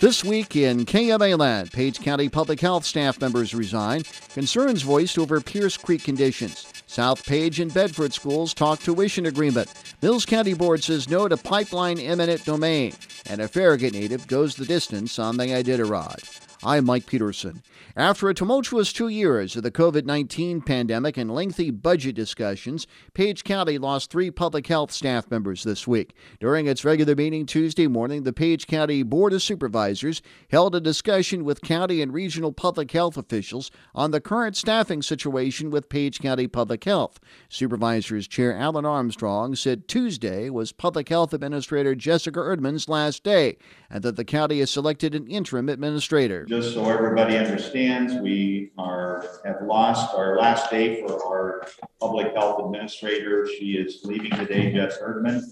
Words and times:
This 0.00 0.22
week 0.22 0.54
in 0.54 0.86
KMA 0.86 1.36
land, 1.36 1.72
Page 1.72 2.00
County 2.00 2.28
Public 2.28 2.60
Health 2.60 2.84
staff 2.84 3.20
members 3.20 3.52
resign. 3.52 4.04
Concerns 4.32 4.82
voiced 4.82 5.18
over 5.18 5.40
Pierce 5.40 5.76
Creek 5.76 6.04
conditions. 6.04 6.72
South 6.86 7.26
Page 7.26 7.58
and 7.58 7.74
Bedford 7.74 8.14
schools 8.14 8.54
talk 8.54 8.78
tuition 8.78 9.26
agreement. 9.26 9.72
Mills 10.00 10.24
County 10.24 10.54
Board 10.54 10.84
says 10.84 11.08
no 11.08 11.26
to 11.26 11.36
pipeline 11.36 11.98
eminent 11.98 12.44
domain. 12.44 12.92
And 13.28 13.40
a 13.40 13.48
Farragut 13.48 13.92
native 13.92 14.28
goes 14.28 14.54
the 14.54 14.66
distance 14.66 15.18
on 15.18 15.36
the 15.36 15.46
Iditarod. 15.46 16.47
I'm 16.64 16.86
Mike 16.86 17.06
Peterson. 17.06 17.62
After 17.94 18.28
a 18.28 18.34
tumultuous 18.34 18.92
two 18.92 19.06
years 19.06 19.54
of 19.54 19.62
the 19.62 19.70
COVID 19.70 20.04
19 20.04 20.60
pandemic 20.60 21.16
and 21.16 21.32
lengthy 21.32 21.70
budget 21.70 22.16
discussions, 22.16 22.84
Page 23.14 23.44
County 23.44 23.78
lost 23.78 24.10
three 24.10 24.32
public 24.32 24.66
health 24.66 24.90
staff 24.90 25.30
members 25.30 25.62
this 25.62 25.86
week. 25.86 26.14
During 26.40 26.66
its 26.66 26.84
regular 26.84 27.14
meeting 27.14 27.46
Tuesday 27.46 27.86
morning, 27.86 28.24
the 28.24 28.32
Page 28.32 28.66
County 28.66 29.04
Board 29.04 29.32
of 29.34 29.42
Supervisors 29.42 30.20
held 30.50 30.74
a 30.74 30.80
discussion 30.80 31.44
with 31.44 31.60
county 31.60 32.02
and 32.02 32.12
regional 32.12 32.52
public 32.52 32.90
health 32.90 33.16
officials 33.16 33.70
on 33.94 34.10
the 34.10 34.20
current 34.20 34.56
staffing 34.56 35.00
situation 35.00 35.70
with 35.70 35.88
Page 35.88 36.18
County 36.18 36.48
Public 36.48 36.82
Health. 36.82 37.20
Supervisors 37.48 38.26
Chair 38.26 38.52
Alan 38.52 38.84
Armstrong 38.84 39.54
said 39.54 39.86
Tuesday 39.86 40.50
was 40.50 40.72
Public 40.72 41.08
Health 41.08 41.32
Administrator 41.32 41.94
Jessica 41.94 42.40
Erdman's 42.40 42.88
last 42.88 43.22
day 43.22 43.58
and 43.88 44.02
that 44.02 44.16
the 44.16 44.24
county 44.24 44.58
has 44.58 44.72
selected 44.72 45.14
an 45.14 45.28
interim 45.28 45.68
administrator. 45.68 46.47
Just 46.48 46.72
so 46.72 46.88
everybody 46.88 47.36
understands, 47.36 48.14
we 48.14 48.70
are, 48.78 49.26
have 49.44 49.60
lost 49.60 50.14
our 50.14 50.38
last 50.38 50.70
day 50.70 51.02
for 51.02 51.22
our 51.26 51.68
public 52.00 52.34
health 52.34 52.64
administrator. 52.64 53.46
She 53.46 53.72
is 53.72 54.00
leaving 54.04 54.30
today, 54.30 54.72
Jess 54.72 54.96
Erdman. 54.96 55.42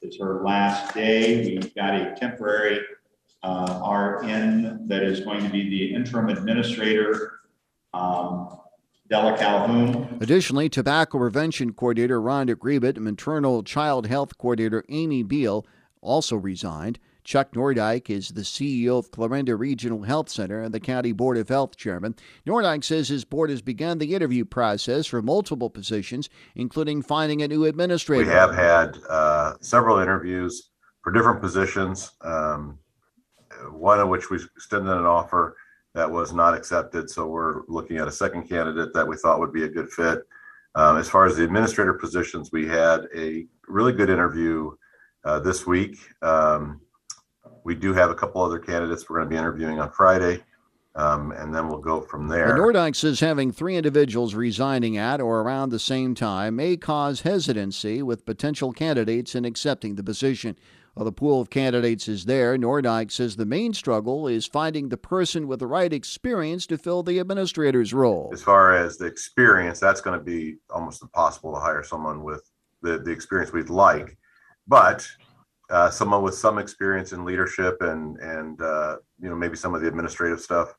It's 0.00 0.18
her 0.18 0.42
last 0.42 0.94
day. 0.94 1.44
We've 1.44 1.74
got 1.74 1.94
a 1.94 2.14
temporary 2.18 2.80
uh, 3.42 4.18
RN 4.22 4.88
that 4.88 5.02
is 5.02 5.20
going 5.20 5.44
to 5.44 5.50
be 5.50 5.68
the 5.68 5.94
interim 5.94 6.30
administrator. 6.30 7.40
Um, 7.92 8.58
Della 9.10 9.36
Calhoun, 9.36 10.18
Additionally, 10.22 10.70
Tobacco 10.70 11.18
Prevention 11.18 11.74
Coordinator 11.74 12.22
Rhonda 12.22 12.54
Grebet 12.54 12.96
and 12.96 13.04
Maternal 13.04 13.62
Child 13.64 14.06
Health 14.06 14.38
Coordinator 14.38 14.82
Amy 14.88 15.22
Beal 15.22 15.66
also 16.00 16.36
resigned. 16.36 16.98
Chuck 17.28 17.52
Nordyke 17.52 18.08
is 18.08 18.30
the 18.30 18.40
CEO 18.40 18.98
of 18.98 19.10
Clarinda 19.10 19.54
Regional 19.54 20.00
Health 20.00 20.30
Center 20.30 20.62
and 20.62 20.72
the 20.72 20.80
County 20.80 21.12
Board 21.12 21.36
of 21.36 21.50
Health 21.50 21.76
Chairman. 21.76 22.14
Nordyke 22.46 22.82
says 22.82 23.06
his 23.06 23.26
board 23.26 23.50
has 23.50 23.60
begun 23.60 23.98
the 23.98 24.14
interview 24.14 24.46
process 24.46 25.04
for 25.04 25.20
multiple 25.20 25.68
positions, 25.68 26.30
including 26.54 27.02
finding 27.02 27.42
a 27.42 27.48
new 27.48 27.66
administrator. 27.66 28.24
We 28.24 28.30
have 28.30 28.54
had 28.54 28.96
uh, 29.10 29.56
several 29.60 29.98
interviews 29.98 30.70
for 31.02 31.12
different 31.12 31.42
positions, 31.42 32.12
um, 32.22 32.78
one 33.72 34.00
of 34.00 34.08
which 34.08 34.30
we 34.30 34.38
extended 34.56 34.96
an 34.96 35.04
offer 35.04 35.54
that 35.92 36.10
was 36.10 36.32
not 36.32 36.54
accepted. 36.54 37.10
So 37.10 37.26
we're 37.26 37.60
looking 37.68 37.98
at 37.98 38.08
a 38.08 38.12
second 38.12 38.48
candidate 38.48 38.94
that 38.94 39.06
we 39.06 39.16
thought 39.18 39.38
would 39.38 39.52
be 39.52 39.64
a 39.64 39.68
good 39.68 39.90
fit. 39.90 40.20
Um, 40.74 40.96
as 40.96 41.10
far 41.10 41.26
as 41.26 41.36
the 41.36 41.44
administrator 41.44 41.92
positions, 41.92 42.52
we 42.52 42.66
had 42.66 43.02
a 43.14 43.46
really 43.66 43.92
good 43.92 44.08
interview 44.08 44.70
uh, 45.24 45.40
this 45.40 45.66
week. 45.66 45.98
Um, 46.22 46.80
we 47.68 47.74
do 47.74 47.92
have 47.92 48.08
a 48.08 48.14
couple 48.14 48.42
other 48.42 48.58
candidates 48.58 49.08
we're 49.08 49.18
going 49.18 49.28
to 49.28 49.30
be 49.30 49.36
interviewing 49.36 49.78
on 49.78 49.90
Friday, 49.90 50.42
um, 50.94 51.32
and 51.32 51.54
then 51.54 51.68
we'll 51.68 51.78
go 51.78 52.00
from 52.00 52.26
there. 52.26 52.56
Nordyke 52.56 52.96
says 52.96 53.20
having 53.20 53.52
three 53.52 53.76
individuals 53.76 54.34
resigning 54.34 54.96
at 54.96 55.20
or 55.20 55.42
around 55.42 55.68
the 55.68 55.78
same 55.78 56.14
time 56.14 56.56
may 56.56 56.78
cause 56.78 57.20
hesitancy 57.20 58.02
with 58.02 58.24
potential 58.24 58.72
candidates 58.72 59.34
in 59.34 59.44
accepting 59.44 59.96
the 59.96 60.02
position. 60.02 60.56
While 60.94 61.04
the 61.04 61.12
pool 61.12 61.42
of 61.42 61.50
candidates 61.50 62.08
is 62.08 62.24
there, 62.24 62.56
Nordyke 62.56 63.12
says 63.12 63.36
the 63.36 63.44
main 63.44 63.74
struggle 63.74 64.26
is 64.26 64.46
finding 64.46 64.88
the 64.88 64.96
person 64.96 65.46
with 65.46 65.60
the 65.60 65.66
right 65.66 65.92
experience 65.92 66.66
to 66.68 66.78
fill 66.78 67.02
the 67.02 67.18
administrator's 67.18 67.92
role. 67.92 68.30
As 68.32 68.42
far 68.42 68.74
as 68.74 68.96
the 68.96 69.04
experience, 69.04 69.78
that's 69.78 70.00
going 70.00 70.18
to 70.18 70.24
be 70.24 70.56
almost 70.70 71.02
impossible 71.02 71.52
to 71.52 71.60
hire 71.60 71.84
someone 71.84 72.22
with 72.22 72.50
the, 72.80 72.98
the 72.98 73.10
experience 73.10 73.52
we'd 73.52 73.68
like. 73.68 74.16
But 74.66 75.06
uh, 75.70 75.90
someone 75.90 76.22
with 76.22 76.34
some 76.34 76.58
experience 76.58 77.12
in 77.12 77.24
leadership 77.24 77.76
and, 77.82 78.16
and, 78.18 78.60
uh, 78.62 78.96
you 79.20 79.28
know, 79.28 79.36
maybe 79.36 79.56
some 79.56 79.74
of 79.74 79.80
the 79.80 79.88
administrative 79.88 80.40
stuff, 80.40 80.74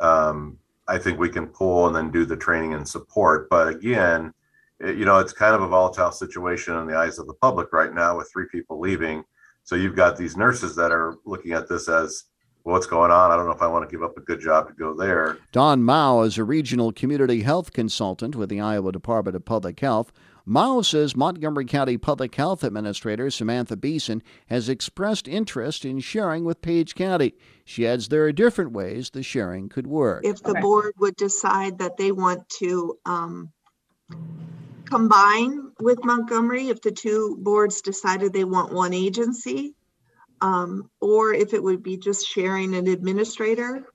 um, 0.00 0.56
I 0.88 0.98
think 0.98 1.18
we 1.18 1.28
can 1.28 1.46
pull 1.46 1.86
and 1.86 1.94
then 1.94 2.10
do 2.10 2.24
the 2.24 2.36
training 2.36 2.74
and 2.74 2.88
support. 2.88 3.48
But 3.50 3.68
again, 3.68 4.32
it- 4.80 4.96
you 4.96 5.04
know, 5.04 5.18
it's 5.18 5.32
kind 5.32 5.54
of 5.54 5.62
a 5.62 5.68
volatile 5.68 6.10
situation 6.10 6.76
in 6.76 6.86
the 6.86 6.96
eyes 6.96 7.18
of 7.18 7.26
the 7.26 7.34
public 7.34 7.72
right 7.72 7.92
now 7.94 8.16
with 8.16 8.30
three 8.32 8.46
people 8.50 8.80
leaving. 8.80 9.24
So 9.62 9.76
you've 9.76 9.94
got 9.94 10.16
these 10.16 10.36
nurses 10.36 10.74
that 10.76 10.90
are 10.90 11.16
looking 11.26 11.52
at 11.52 11.68
this 11.68 11.88
as, 11.88 12.24
what's 12.62 12.86
going 12.86 13.10
on? 13.10 13.30
I 13.30 13.36
don't 13.36 13.46
know 13.46 13.52
if 13.52 13.62
I 13.62 13.66
want 13.66 13.88
to 13.88 13.94
give 13.94 14.02
up 14.02 14.16
a 14.16 14.20
good 14.20 14.40
job 14.40 14.68
to 14.68 14.74
go 14.74 14.94
there. 14.94 15.38
Don 15.52 15.82
Mao 15.82 16.22
is 16.22 16.38
a 16.38 16.44
regional 16.44 16.92
community 16.92 17.42
health 17.42 17.72
consultant 17.72 18.36
with 18.36 18.48
the 18.48 18.60
Iowa 18.60 18.90
Department 18.92 19.36
of 19.36 19.44
Public 19.44 19.78
Health. 19.80 20.12
Mao 20.50 20.82
says 20.82 21.14
Montgomery 21.14 21.64
County 21.64 21.96
Public 21.96 22.34
Health 22.34 22.64
Administrator 22.64 23.30
Samantha 23.30 23.76
Beeson 23.76 24.20
has 24.48 24.68
expressed 24.68 25.28
interest 25.28 25.84
in 25.84 26.00
sharing 26.00 26.44
with 26.44 26.60
Page 26.60 26.96
County. 26.96 27.34
She 27.64 27.86
adds 27.86 28.08
there 28.08 28.24
are 28.24 28.32
different 28.32 28.72
ways 28.72 29.10
the 29.10 29.22
sharing 29.22 29.68
could 29.68 29.86
work. 29.86 30.24
if 30.24 30.42
the 30.42 30.50
Okay. 30.50 30.60
board 30.60 30.94
would 30.98 31.14
decide 31.14 31.78
that 31.78 31.96
they 31.96 32.10
want 32.10 32.48
to 32.58 32.98
um, 33.06 33.52
combine 34.86 35.70
with 35.78 36.04
Montgomery, 36.04 36.66
if 36.68 36.82
the 36.82 36.90
two 36.90 37.36
boards 37.38 37.80
decided 37.80 38.32
they 38.32 38.42
want 38.42 38.72
one 38.72 38.92
agency, 38.92 39.76
um, 40.40 40.90
or 41.00 41.32
if 41.32 41.54
it 41.54 41.62
would 41.62 41.84
be 41.84 41.96
just 41.96 42.26
sharing 42.26 42.74
an 42.74 42.88
administrator, 42.88 43.86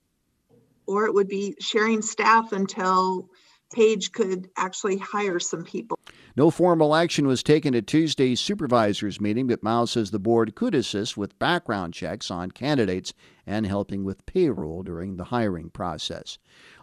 or 0.88 1.06
it 1.06 1.14
would 1.14 1.28
be 1.28 1.58
sharing 1.60 2.02
staff 2.02 2.54
until 2.54 3.28
Page 3.74 4.14
could 4.14 4.48
actually 4.56 4.98
hire 4.98 5.40
some 5.40 5.64
people. 5.64 5.98
No 6.38 6.52
formal 6.52 6.94
action 6.94 7.28
was 7.28 7.42
taken 7.42 7.74
at 7.76 7.88
Tuesday's 7.88 8.42
supervisors 8.42 9.22
meeting, 9.22 9.48
but 9.48 9.64
Mao 9.64 9.86
says 9.86 10.12
the 10.12 10.20
board 10.20 10.54
could 10.54 10.76
assist 10.76 11.16
with 11.16 11.40
background 11.40 11.94
checks 11.94 12.30
on 12.30 12.52
candidates 12.52 13.14
and 13.48 13.66
helping 13.66 14.04
with 14.04 14.26
payroll 14.26 14.84
during 14.84 15.16
the 15.16 15.26
hiring 15.26 15.70
process. 15.70 16.38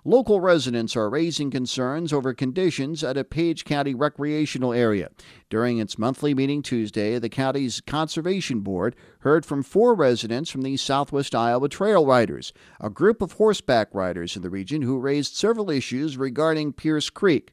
Local 0.07 0.41
residents 0.41 0.97
are 0.97 1.11
raising 1.11 1.51
concerns 1.51 2.15
over 2.15 2.33
conditions 2.33 3.05
at 3.05 3.19
a 3.19 3.25
Page 3.25 3.67
County 3.67 3.95
recreational 3.95 4.73
area. 4.73 5.11
During 5.51 5.77
its 5.77 5.99
monthly 5.99 6.33
meeting 6.33 6.63
Tuesday, 6.63 7.19
the 7.19 7.29
county's 7.29 7.83
Conservation 7.83 8.61
Board 8.61 8.97
heard 9.19 9.45
from 9.45 9.63
four 9.63 9.95
residents 9.95 10.49
from 10.49 10.63
the 10.63 10.79
Southwest 10.79 11.35
Iowa 11.35 11.69
Trail 11.69 12.07
Riders, 12.07 12.55
a 12.81 12.89
group 12.89 13.21
of 13.21 13.33
horseback 13.33 13.89
riders 13.93 14.35
in 14.35 14.41
the 14.41 14.49
region 14.49 14.81
who 14.81 14.99
raised 14.99 15.35
several 15.35 15.69
issues 15.69 16.17
regarding 16.17 16.73
Pierce 16.73 17.11
Creek. 17.11 17.53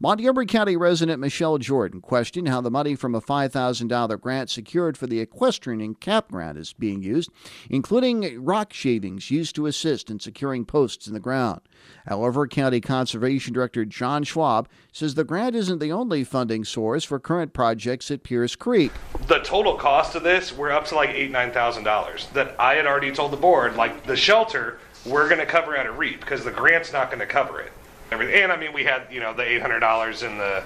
Montgomery 0.00 0.46
County 0.46 0.76
resident 0.76 1.20
Michelle 1.20 1.58
Jordan 1.58 2.00
questioned 2.00 2.48
how 2.48 2.60
the 2.60 2.70
money 2.70 2.94
from 2.94 3.14
a 3.14 3.20
$5,000 3.20 4.20
grant 4.20 4.50
secured 4.50 4.96
for 4.96 5.06
the 5.06 5.20
equestrian 5.20 5.80
and 5.80 5.98
campground 6.00 6.58
is 6.58 6.72
being 6.72 7.02
used, 7.02 7.30
including 7.68 8.42
rock 8.44 8.72
shavings 8.72 9.30
used 9.30 9.54
to 9.56 9.66
assist 9.66 10.10
in 10.10 10.18
securing 10.20 10.64
posts 10.64 11.06
in 11.06 11.14
the 11.14 11.20
ground. 11.20 11.60
However, 12.06 12.46
County 12.46 12.80
Conservation 12.80 13.52
Director 13.52 13.84
John 13.84 14.22
Schwab 14.24 14.68
says 14.92 15.14
the 15.14 15.24
grant 15.24 15.54
isn't 15.54 15.78
the 15.78 15.92
only 15.92 16.24
funding 16.24 16.64
source 16.64 17.04
for 17.04 17.18
current 17.18 17.52
projects 17.52 18.10
at 18.10 18.22
Pierce 18.22 18.56
Creek. 18.56 18.92
the 19.26 19.38
total 19.38 19.74
cost 19.76 20.14
of 20.14 20.22
this, 20.22 20.52
we're 20.52 20.70
up 20.70 20.86
to 20.86 20.94
like 20.94 21.10
eight, 21.10 21.30
nine 21.30 21.52
thousand 21.52 21.84
dollars. 21.84 22.28
That 22.34 22.54
I 22.58 22.74
had 22.74 22.86
already 22.86 23.12
told 23.12 23.32
the 23.32 23.36
board, 23.36 23.76
like 23.76 24.04
the 24.06 24.16
shelter, 24.16 24.78
we're 25.06 25.28
gonna 25.28 25.46
cover 25.46 25.76
out 25.76 25.86
of 25.86 25.98
REAP 25.98 26.20
because 26.20 26.44
the 26.44 26.50
grant's 26.50 26.92
not 26.92 27.10
gonna 27.10 27.26
cover 27.26 27.60
it. 27.60 27.72
Everything, 28.10 28.42
and 28.42 28.52
I 28.52 28.56
mean, 28.56 28.72
we 28.72 28.84
had 28.84 29.02
you 29.10 29.20
know 29.20 29.32
the 29.34 29.42
eight 29.42 29.60
hundred 29.60 29.80
dollars 29.80 30.22
in 30.22 30.38
the 30.38 30.64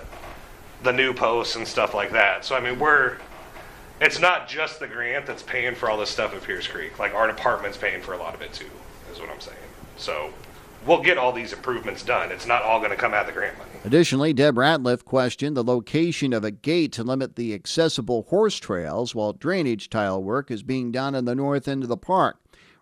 the 0.83 0.93
new 0.93 1.13
posts 1.13 1.57
and 1.57 1.67
stuff 1.67 1.95
like 1.95 2.13
that. 2.13 2.45
So 2.45 2.57
I 2.57 2.61
mean, 2.61 2.79
we're 2.79 3.19
it's 4.01 4.19
not 4.19 4.49
just 4.49 4.81
the 4.81 4.87
grant 4.87 5.27
that's 5.27 5.43
paying 5.43 5.75
for 5.75 5.89
all 5.89 5.99
this 5.99 6.11
stuff 6.11 6.35
at 6.35 6.43
Pierce 6.43 6.67
Creek. 6.67 6.99
Like 6.99 7.15
our 7.15 7.27
department's 7.27 7.77
paying 7.77 8.03
for 8.03 8.15
a 8.15 8.19
lot 8.19 8.35
of 8.35 8.43
it 8.43 8.53
too, 8.53 8.71
is 9.13 9.21
what 9.21 9.31
I'm 9.31 9.41
saying. 9.41 9.57
So 9.97 10.33
we'll 10.87 11.03
get 11.03 11.19
all 11.19 11.33
these 11.33 11.53
improvements 11.53 12.03
done. 12.03 12.33
It's 12.33 12.47
not 12.47 12.63
all 12.63 12.81
gonna 12.81 12.97
come 12.97 13.15
out 13.15 13.23
of 13.23 13.27
the 13.29 13.33
grant 13.33 13.57
money. 13.59 13.71
Additionally, 13.85 14.33
Deb 14.33 14.57
Ratliff 14.57 15.05
questioned 15.05 15.57
the 15.57 15.65
location 15.65 16.33
of 16.33 16.45
a 16.45 16.51
gate 16.51 16.93
to 16.93 17.05
limit 17.05 17.37
the 17.37 17.55
accessible 17.55 18.23
horse 18.31 18.57
trails 18.57 19.15
while 19.15 19.33
drainage 19.33 19.91
tile 19.91 20.23
work 20.23 20.51
is 20.51 20.63
being 20.63 20.91
done 20.91 21.15
in 21.15 21.25
the 21.25 21.35
north 21.35 21.69
end 21.69 21.83
of 21.83 21.89
the 21.89 21.97
park. 21.97 22.39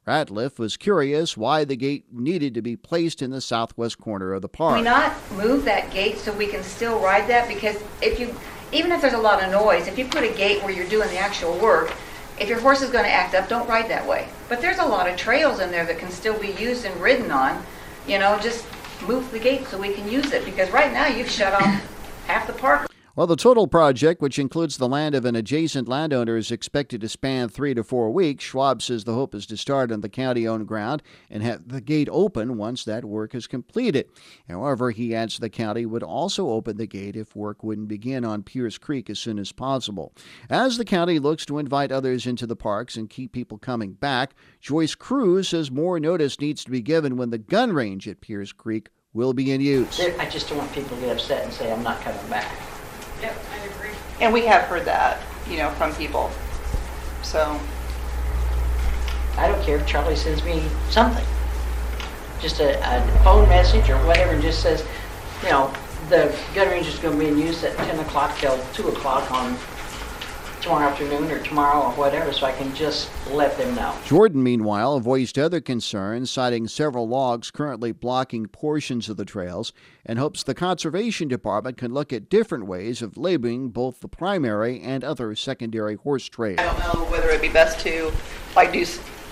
Ratliff 0.07 0.59
was 0.59 0.77
curious 0.77 1.37
why 1.37 1.65
the 1.65 1.77
gate 1.77 2.07
needed 2.11 2.55
to 2.55 2.63
be 2.63 2.77
placed 2.77 3.23
in 3.23 3.31
the 3.31 3.41
southwest 3.41 3.99
corner 3.99 4.33
of 4.33 4.43
the 4.43 4.49
park. 4.49 4.75
Can 4.75 4.85
we 4.85 4.85
not 4.85 5.15
move 5.33 5.65
that 5.65 5.93
gate 5.93 6.19
so 6.19 6.33
we 6.33 6.49
can 6.49 6.65
still 6.65 6.99
ride 6.99 7.29
that? 7.29 7.47
Because 7.47 7.81
if 8.01 8.19
you, 8.19 8.35
even 8.73 8.91
if 8.91 9.01
there's 9.01 9.13
a 9.13 9.19
lot 9.19 9.43
of 9.43 9.53
noise, 9.53 9.87
if 9.87 9.97
you 9.97 10.07
put 10.07 10.25
a 10.25 10.33
gate 10.35 10.61
where 10.65 10.73
you're 10.73 10.89
doing 10.89 11.09
the 11.11 11.19
actual 11.19 11.57
work, 11.59 11.95
if 12.41 12.49
your 12.49 12.59
horse 12.59 12.83
is 12.83 12.91
going 12.91 13.05
to 13.05 13.11
act 13.11 13.35
up, 13.35 13.49
don't 13.49 13.69
ride 13.69 13.89
that 13.91 14.07
way. 14.09 14.29
But 14.49 14.61
there's 14.61 14.79
a 14.79 14.85
lot 14.85 15.09
of 15.09 15.17
trails 15.17 15.61
in 15.61 15.71
there 15.71 15.87
that 15.87 15.99
can 15.99 16.11
still 16.11 16.39
be 16.39 16.51
used 16.53 16.85
and 16.85 17.01
ridden 17.01 17.31
on. 17.31 17.65
You 18.09 18.19
know, 18.19 18.39
just 18.41 18.67
move 19.07 19.31
the 19.31 19.39
gate 19.39 19.69
so 19.69 19.79
we 19.79 19.95
can 19.95 20.11
use 20.11 20.33
it. 20.33 20.45
Because 20.45 20.69
right 20.73 20.93
now 20.93 21.07
you've 21.07 21.31
shut 21.31 21.53
off 21.53 22.27
half 22.27 22.49
the 22.49 22.55
park. 22.55 22.92
While 23.15 23.27
the 23.27 23.37
total 23.37 23.67
project, 23.67 24.23
which 24.23 24.39
includes 24.39 24.79
the 24.79 24.89
land 24.89 25.15
of 25.15 25.27
an 25.27 25.37
adjacent 25.37 25.87
landowner, 25.87 26.39
is 26.39 26.51
expected 26.51 27.03
to 27.03 27.11
span 27.11 27.51
three 27.51 27.75
to 27.75 27.85
four 27.85 28.11
weeks, 28.11 28.43
Schwab 28.43 28.81
says 28.81 29.05
the 29.05 29.13
hope 29.13 29.35
is 29.35 29.45
to 29.47 29.59
start 29.59 29.93
on 29.93 30.01
the 30.01 30.09
county 30.09 30.49
owned 30.49 30.67
ground 30.67 31.03
and 31.29 31.43
have 31.43 31.69
the 31.69 31.83
gate 31.83 32.09
open 32.11 32.57
once 32.57 32.87
that 32.87 33.05
work 33.05 33.35
is 33.35 33.47
completed. 33.47 34.09
However, 34.49 34.93
he 34.93 35.15
adds 35.15 35.39
the 35.39 35.51
county 35.51 35.85
would 35.85 36.03
also 36.03 36.49
open 36.49 36.79
the 36.79 36.87
gate 36.87 37.15
if 37.15 37.37
work 37.37 37.63
wouldn't 37.63 37.89
begin 37.89 38.25
on 38.25 38.45
Pierce 38.45 38.79
Creek 38.79 39.11
as 39.11 39.19
soon 39.19 39.39
as 39.39 39.53
possible. 39.53 40.15
As 40.49 40.79
the 40.79 40.85
county 40.85 41.19
looks 41.19 41.45
to 41.47 41.59
invite 41.59 41.93
others 41.93 42.27
into 42.27 42.47
the 42.47 42.57
parks 42.57 42.97
and 42.97 43.11
keep 43.11 43.33
people 43.33 43.59
coming 43.59 43.93
back, 43.93 44.35
Joyce 44.59 44.95
Cruz 44.95 45.51
says 45.51 45.71
more 45.71 46.01
notice 46.01 46.41
needs 46.41 46.65
to 46.65 46.71
be 46.71 46.81
given 46.81 47.19
when 47.19 47.29
the 47.29 47.37
gun 47.37 47.75
range 47.75 48.09
at 48.09 48.23
Pierce 48.23 48.53
Creek 48.53 48.89
will 49.13 49.35
be 49.35 49.53
in 49.53 49.61
use. 49.61 50.01
I 50.01 50.31
just 50.31 50.49
don't 50.49 50.57
want 50.57 50.73
people 50.73 50.97
to 50.97 51.03
get 51.03 51.13
upset 51.15 51.45
and 51.45 51.53
say, 51.53 51.71
I'm 51.71 51.83
not 51.83 52.01
coming 52.01 52.31
back. 52.31 52.72
And 54.23 54.33
we 54.33 54.47
have 54.47 54.63
heard 54.63 54.85
that, 54.85 55.21
you 55.51 55.57
know, 55.57 55.71
from 55.71 55.93
people. 55.97 56.31
So, 57.23 57.59
I 59.37 59.49
don't 59.49 59.61
care 59.65 59.79
if 59.79 59.87
Charlie 59.87 60.15
sends 60.15 60.45
me 60.45 60.63
something. 60.91 61.25
Just 62.41 62.61
a, 62.61 62.79
a 62.79 63.25
phone 63.25 63.49
message 63.49 63.91
or 63.91 63.97
whatever, 64.07 64.33
and 64.35 64.41
just 64.41 64.63
says, 64.63 64.87
you 65.43 65.51
know, 65.51 65.75
the 66.09 66.33
gun 66.55 66.69
range 66.69 66.87
is 66.87 67.01
gonna 67.01 67.17
be 67.17 67.27
in 67.27 67.37
use 67.37 67.65
at 67.65 67.77
ten 67.79 67.99
o'clock 67.99 68.39
till 68.39 68.57
two 68.73 68.87
o'clock 68.91 69.29
on 69.33 69.57
tomorrow 70.63 70.89
afternoon 70.89 71.31
or 71.31 71.41
tomorrow 71.41 71.83
or 71.83 71.91
whatever, 71.93 72.33
so 72.33 72.47
I 72.47 72.53
can 72.53 72.75
just 72.75 73.11
let 73.31 73.59
them 73.59 73.75
know. 73.75 73.95
Jordan, 74.05 74.43
meanwhile, 74.43 75.01
voiced 75.01 75.37
other 75.37 75.61
concerns, 75.61 76.31
citing 76.31 76.69
several 76.69 77.09
logs 77.09 77.51
currently 77.51 77.91
blocking 77.91 78.47
portions 78.47 79.09
of 79.09 79.17
the 79.17 79.25
trails, 79.25 79.73
and 80.07 80.19
hopes 80.19 80.43
the 80.43 80.55
Conservation 80.55 81.27
Department 81.29 81.77
can 81.77 81.93
look 81.93 82.13
at 82.13 82.29
different 82.29 82.67
ways 82.67 83.03
of 83.03 83.17
labeling 83.17 83.71
both 83.71 84.01
the 84.01 84.09
primary 84.09 84.81
and 84.81 85.03
other 85.03 85.35
secondary 85.35 85.97
horse 85.97 86.29
trails. 86.29 86.61
I 86.61 86.65
don't 86.65 86.79
know 86.79 87.11
whether 87.11 87.29
it'd 87.29 87.43
be 87.43 87.49
best 87.49 87.81
to, 87.81 88.13
like, 88.55 88.73
do 88.73 88.85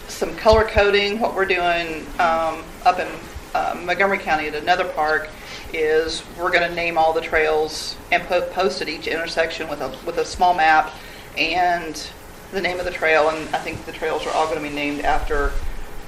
some 0.08 0.34
color 0.36 0.64
coding. 0.64 1.20
What 1.20 1.36
we're 1.36 1.46
doing 1.46 2.04
um, 2.18 2.64
up 2.84 2.98
in 2.98 3.08
uh, 3.54 3.80
Montgomery 3.84 4.18
County 4.18 4.48
at 4.48 4.56
another 4.56 4.84
park 4.84 5.28
is 5.72 6.24
we're 6.36 6.50
going 6.50 6.68
to 6.68 6.74
name 6.74 6.98
all 6.98 7.12
the 7.12 7.20
trails 7.20 7.96
and 8.10 8.24
put, 8.24 8.50
post 8.52 8.82
at 8.82 8.88
each 8.88 9.06
intersection 9.06 9.68
with 9.68 9.80
a, 9.80 9.88
with 10.04 10.18
a 10.18 10.24
small 10.24 10.54
map 10.54 10.92
and 11.36 12.10
the 12.52 12.60
name 12.60 12.78
of 12.78 12.84
the 12.84 12.90
trail. 12.90 13.28
And 13.28 13.54
I 13.54 13.58
think 13.58 13.84
the 13.86 13.92
trails 13.92 14.26
are 14.26 14.30
all 14.30 14.46
going 14.46 14.62
to 14.62 14.68
be 14.68 14.74
named 14.74 15.02
after 15.02 15.52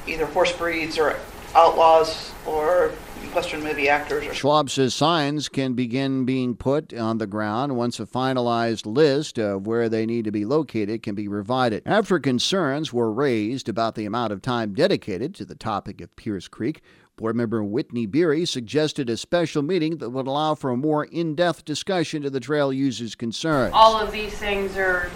either 0.07 0.27
horse 0.27 0.53
breeds 0.57 0.99
or 0.99 1.19
outlaws 1.55 2.33
or 2.47 2.93
Western 3.35 3.63
movie 3.63 3.89
actors 3.89 4.27
or 4.27 4.35
Schwab 4.35 4.69
says 4.69 4.95
signs 4.95 5.49
can 5.49 5.73
begin 5.73 6.25
being 6.25 6.55
put 6.55 6.93
on 6.93 7.19
the 7.19 7.27
ground 7.27 7.77
once 7.77 7.99
a 7.99 8.05
finalized 8.05 8.85
list 8.85 9.39
of 9.39 9.67
where 9.67 9.89
they 9.89 10.05
need 10.05 10.25
to 10.25 10.33
be 10.33 10.45
located 10.45 11.03
can 11.03 11.15
be 11.15 11.29
provided. 11.29 11.83
After 11.87 12.19
concerns 12.19 12.93
were 12.93 13.11
raised 13.11 13.69
about 13.69 13.95
the 13.95 14.05
amount 14.05 14.33
of 14.33 14.43
time 14.43 14.75
dedicated 14.75 15.35
to 15.37 15.45
the 15.45 15.55
topic 15.55 16.01
of 16.01 16.15
Pierce 16.17 16.49
Creek, 16.49 16.83
Board 17.17 17.37
member 17.37 17.63
Whitney 17.63 18.07
Beery 18.07 18.47
suggested 18.47 19.11
a 19.11 19.19
special 19.19 19.63
meeting 19.63 19.99
that 19.99 20.11
would 20.11 20.27
allow 20.27 20.55
for 20.55 20.71
a 20.71 20.77
more 20.77 21.05
in 21.05 21.35
depth 21.35 21.65
discussion 21.65 22.25
of 22.25 22.33
the 22.33 22.41
trail 22.41 22.73
users' 22.73 23.15
concerns. 23.15 23.73
all 23.75 24.01
of 24.01 24.11
these 24.11 24.33
things 24.33 24.77
are 24.79 25.11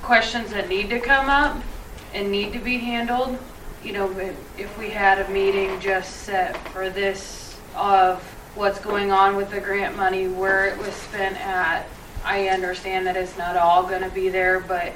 questions 0.00 0.50
that 0.52 0.68
need 0.68 0.88
to 0.90 1.00
come 1.00 1.28
up 1.28 1.60
and 2.14 2.30
need 2.30 2.52
to 2.52 2.60
be 2.60 2.78
handled. 2.78 3.36
You 3.82 3.92
know, 3.92 4.32
if, 4.56 4.78
we 4.78 4.90
had 4.90 5.18
a 5.18 5.28
meeting 5.30 5.80
just 5.80 6.18
set 6.18 6.56
for 6.68 6.88
this 6.88 7.58
of 7.74 8.22
what's 8.54 8.78
going 8.78 9.10
on 9.10 9.34
with 9.34 9.50
the 9.50 9.60
grant 9.60 9.96
money, 9.96 10.28
where 10.28 10.66
it 10.66 10.78
was 10.78 10.94
spent 10.94 11.36
at, 11.44 11.84
I 12.24 12.48
understand 12.48 13.06
that 13.08 13.16
it's 13.16 13.36
not 13.36 13.56
all 13.56 13.82
gonna 13.82 14.08
be 14.08 14.28
there, 14.28 14.60
but 14.60 14.92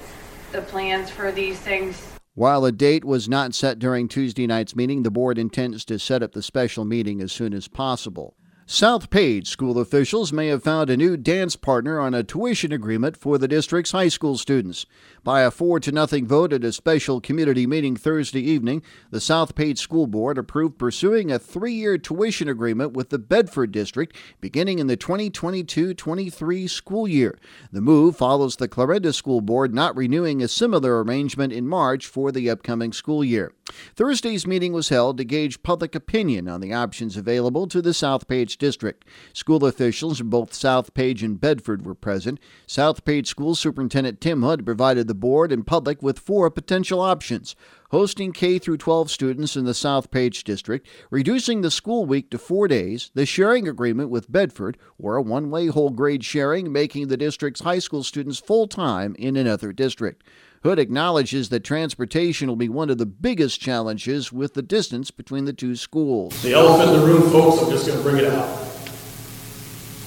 the 0.52 0.62
plans 0.62 1.10
for 1.10 1.32
these 1.32 1.58
things 1.58 2.17
While 2.38 2.64
a 2.64 2.70
date 2.70 3.04
was 3.04 3.28
not 3.28 3.52
set 3.52 3.80
during 3.80 4.06
Tuesday 4.06 4.46
night's 4.46 4.76
meeting, 4.76 5.02
the 5.02 5.10
board 5.10 5.38
intends 5.38 5.84
to 5.86 5.98
set 5.98 6.22
up 6.22 6.34
the 6.34 6.40
special 6.40 6.84
meeting 6.84 7.20
as 7.20 7.32
soon 7.32 7.52
as 7.52 7.66
possible. 7.66 8.36
South 8.70 9.08
Page 9.08 9.48
school 9.48 9.78
officials 9.78 10.30
may 10.30 10.48
have 10.48 10.62
found 10.62 10.90
a 10.90 10.96
new 10.98 11.16
dance 11.16 11.56
partner 11.56 11.98
on 11.98 12.12
a 12.12 12.22
tuition 12.22 12.70
agreement 12.70 13.16
for 13.16 13.38
the 13.38 13.48
district's 13.48 13.92
high 13.92 14.08
school 14.08 14.36
students. 14.36 14.84
By 15.24 15.40
a 15.40 15.50
4 15.50 15.80
to 15.80 15.90
nothing 15.90 16.26
vote 16.26 16.52
at 16.52 16.62
a 16.62 16.72
special 16.72 17.18
community 17.18 17.66
meeting 17.66 17.96
Thursday 17.96 18.42
evening, 18.42 18.82
the 19.10 19.22
South 19.22 19.54
Page 19.54 19.78
School 19.78 20.06
Board 20.06 20.36
approved 20.36 20.78
pursuing 20.78 21.32
a 21.32 21.38
3-year 21.38 21.96
tuition 21.96 22.46
agreement 22.46 22.92
with 22.92 23.08
the 23.08 23.18
Bedford 23.18 23.72
district 23.72 24.14
beginning 24.38 24.80
in 24.80 24.86
the 24.86 24.98
2022-23 24.98 26.68
school 26.68 27.08
year. 27.08 27.38
The 27.72 27.80
move 27.80 28.18
follows 28.18 28.56
the 28.56 28.68
Clarinda 28.68 29.14
School 29.14 29.40
Board 29.40 29.72
not 29.72 29.96
renewing 29.96 30.42
a 30.42 30.48
similar 30.48 31.02
arrangement 31.02 31.54
in 31.54 31.66
March 31.66 32.06
for 32.06 32.30
the 32.30 32.50
upcoming 32.50 32.92
school 32.92 33.24
year. 33.24 33.54
Thursday's 33.94 34.46
meeting 34.46 34.72
was 34.72 34.88
held 34.88 35.18
to 35.18 35.24
gauge 35.24 35.62
public 35.62 35.94
opinion 35.94 36.48
on 36.48 36.60
the 36.60 36.72
options 36.72 37.16
available 37.16 37.66
to 37.66 37.82
the 37.82 37.94
South 37.94 38.28
Page 38.28 38.58
district. 38.58 39.04
School 39.32 39.64
officials 39.64 40.18
from 40.18 40.30
both 40.30 40.54
South 40.54 40.94
Page 40.94 41.22
and 41.22 41.40
Bedford 41.40 41.84
were 41.84 41.94
present. 41.94 42.40
South 42.66 43.04
Page 43.04 43.26
School 43.26 43.54
Superintendent 43.54 44.20
Tim 44.20 44.42
Hood 44.42 44.64
provided 44.64 45.08
the 45.08 45.14
board 45.14 45.52
and 45.52 45.66
public 45.66 46.02
with 46.02 46.18
four 46.18 46.50
potential 46.50 47.00
options. 47.00 47.56
Hosting 47.90 48.32
K 48.32 48.58
through 48.58 48.76
12 48.76 49.10
students 49.10 49.56
in 49.56 49.64
the 49.64 49.72
South 49.72 50.10
Page 50.10 50.44
district, 50.44 50.86
reducing 51.10 51.62
the 51.62 51.70
school 51.70 52.04
week 52.04 52.30
to 52.30 52.36
4 52.36 52.68
days, 52.68 53.10
the 53.14 53.24
sharing 53.24 53.66
agreement 53.66 54.10
with 54.10 54.30
Bedford, 54.30 54.76
or 54.98 55.16
a 55.16 55.22
one-way 55.22 55.68
whole 55.68 55.88
grade 55.88 56.22
sharing 56.22 56.70
making 56.70 57.08
the 57.08 57.16
district's 57.16 57.62
high 57.62 57.78
school 57.78 58.02
students 58.02 58.38
full-time 58.38 59.14
in 59.18 59.36
another 59.36 59.72
district. 59.72 60.22
Hood 60.64 60.80
acknowledges 60.80 61.50
that 61.50 61.62
transportation 61.62 62.48
will 62.48 62.56
be 62.56 62.68
one 62.68 62.90
of 62.90 62.98
the 62.98 63.06
biggest 63.06 63.60
challenges 63.60 64.32
with 64.32 64.54
the 64.54 64.62
distance 64.62 65.12
between 65.12 65.44
the 65.44 65.52
two 65.52 65.76
schools. 65.76 66.42
The 66.42 66.54
elephant 66.54 66.90
in 66.90 67.00
the 67.00 67.06
room, 67.06 67.30
folks, 67.30 67.62
I'm 67.62 67.70
just 67.70 67.86
gonna 67.86 68.02
bring 68.02 68.16
it 68.16 68.24
out. 68.24 68.48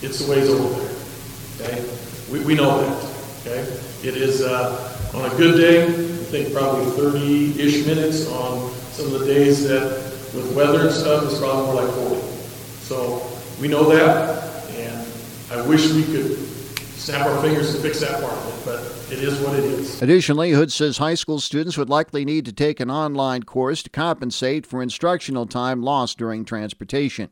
It's 0.02 0.20
the 0.20 0.30
ways 0.30 0.50
over 0.50 0.84
there, 0.84 0.96
okay? 1.62 1.90
We, 2.30 2.44
we 2.44 2.56
know 2.56 2.82
that, 2.82 3.06
okay? 3.42 3.62
It 4.06 4.18
is, 4.18 4.42
uh, 4.42 5.12
on 5.14 5.32
a 5.32 5.36
good 5.38 5.58
day, 5.58 5.86
I 5.86 5.92
think 6.32 6.54
probably 6.54 6.86
thirty-ish 6.98 7.86
minutes. 7.86 8.28
On 8.32 8.72
some 8.92 9.14
of 9.14 9.22
the 9.22 9.26
days 9.26 9.68
that, 9.70 9.84
with 10.34 10.54
weather 10.54 10.88
and 10.88 10.92
stuff, 10.92 11.24
it's 11.26 11.40
probably 11.40 11.66
more 11.66 11.76
like 11.84 11.94
forty. 11.96 12.22
So, 12.82 13.26
we 13.62 13.70
know 13.70 13.90
that, 13.96 14.70
and 14.72 15.08
I 15.52 15.66
wish 15.66 15.92
we 15.94 16.04
could 16.04 16.38
snap 16.98 17.26
our 17.26 17.42
fingers 17.42 17.74
and 17.74 17.82
fix 17.82 18.02
that 18.02 18.22
part 18.22 18.34
of 18.34 18.48
it, 18.48 18.66
but 18.66 19.01
it 19.12 19.20
is 19.20 19.40
what 19.42 19.60
it 19.60 19.66
is. 19.66 20.02
Additionally, 20.02 20.52
Hood 20.52 20.72
says 20.72 20.98
high 20.98 21.16
school 21.16 21.40
students 21.40 21.78
would 21.78 21.90
likely 21.90 22.24
need 22.24 22.46
to 22.46 22.54
take 22.54 22.80
an 22.80 22.90
online 22.90 23.44
course 23.44 23.84
to 23.84 23.90
compensate 23.90 24.66
for 24.66 24.82
instructional 24.82 25.46
time 25.46 25.82
lost 25.82 26.18
during 26.18 26.46
transportation. 26.46 27.30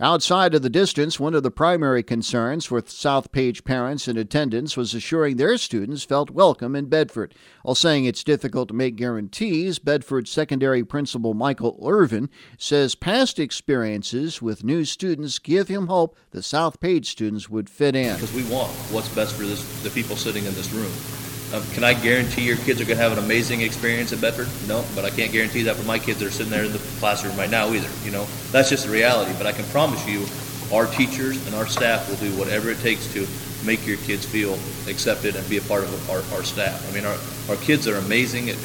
Outside 0.00 0.54
of 0.54 0.62
the 0.62 0.70
distance, 0.70 1.20
one 1.20 1.34
of 1.34 1.42
the 1.42 1.50
primary 1.50 2.02
concerns 2.02 2.70
with 2.70 2.88
South 2.90 3.30
Page 3.30 3.64
parents 3.64 4.08
and 4.08 4.18
attendants 4.18 4.76
was 4.76 4.94
assuring 4.94 5.36
their 5.36 5.58
students 5.58 6.02
felt 6.02 6.30
welcome 6.30 6.74
in 6.74 6.86
Bedford. 6.86 7.34
While 7.62 7.74
saying 7.74 8.06
it's 8.06 8.24
difficult 8.24 8.68
to 8.68 8.74
make 8.74 8.96
guarantees, 8.96 9.78
Bedford 9.78 10.26
secondary 10.28 10.82
principal 10.84 11.34
Michael 11.34 11.78
Irvin 11.86 12.30
says 12.56 12.94
past 12.94 13.38
experiences 13.38 14.40
with 14.40 14.64
new 14.64 14.84
students 14.84 15.38
give 15.38 15.68
him 15.68 15.88
hope 15.88 16.16
the 16.30 16.42
South 16.42 16.80
Page 16.80 17.10
students 17.10 17.50
would 17.50 17.68
fit 17.68 17.94
in. 17.94 18.14
because 18.14 18.32
we 18.32 18.44
want 18.44 18.70
what's 18.90 19.14
best 19.14 19.34
for 19.36 19.42
this, 19.44 19.82
the 19.82 19.90
people 19.90 20.16
sitting 20.16 20.44
in 20.44 20.54
this 20.54 20.72
room. 20.72 21.17
Um, 21.52 21.62
can 21.72 21.82
I 21.82 21.94
guarantee 21.94 22.42
your 22.42 22.58
kids 22.58 22.80
are 22.80 22.84
going 22.84 22.98
to 22.98 23.02
have 23.02 23.12
an 23.12 23.24
amazing 23.24 23.62
experience 23.62 24.12
at 24.12 24.20
Bedford? 24.20 24.48
No, 24.68 24.84
but 24.94 25.06
I 25.06 25.10
can't 25.10 25.32
guarantee 25.32 25.62
that 25.62 25.76
for 25.76 25.86
my 25.86 25.98
kids 25.98 26.18
that 26.20 26.26
are 26.26 26.30
sitting 26.30 26.50
there 26.50 26.64
in 26.64 26.72
the 26.72 26.78
classroom 27.00 27.36
right 27.36 27.48
now 27.48 27.72
either. 27.72 27.88
You 28.04 28.10
know, 28.10 28.26
that's 28.52 28.68
just 28.68 28.84
the 28.84 28.92
reality. 28.92 29.32
But 29.38 29.46
I 29.46 29.52
can 29.52 29.64
promise 29.66 30.06
you, 30.06 30.26
our 30.76 30.86
teachers 30.86 31.44
and 31.46 31.54
our 31.54 31.66
staff 31.66 32.08
will 32.08 32.16
do 32.16 32.36
whatever 32.38 32.70
it 32.70 32.78
takes 32.80 33.10
to 33.14 33.26
make 33.64 33.86
your 33.86 33.96
kids 33.98 34.26
feel 34.26 34.58
accepted 34.86 35.36
and 35.36 35.48
be 35.48 35.56
a 35.56 35.62
part 35.62 35.84
of 35.84 36.10
our, 36.10 36.18
our 36.36 36.44
staff. 36.44 36.86
I 36.90 36.94
mean, 36.94 37.06
our, 37.06 37.16
our 37.48 37.56
kids 37.62 37.88
are 37.88 37.96
amazing. 37.96 38.48
It, 38.48 38.58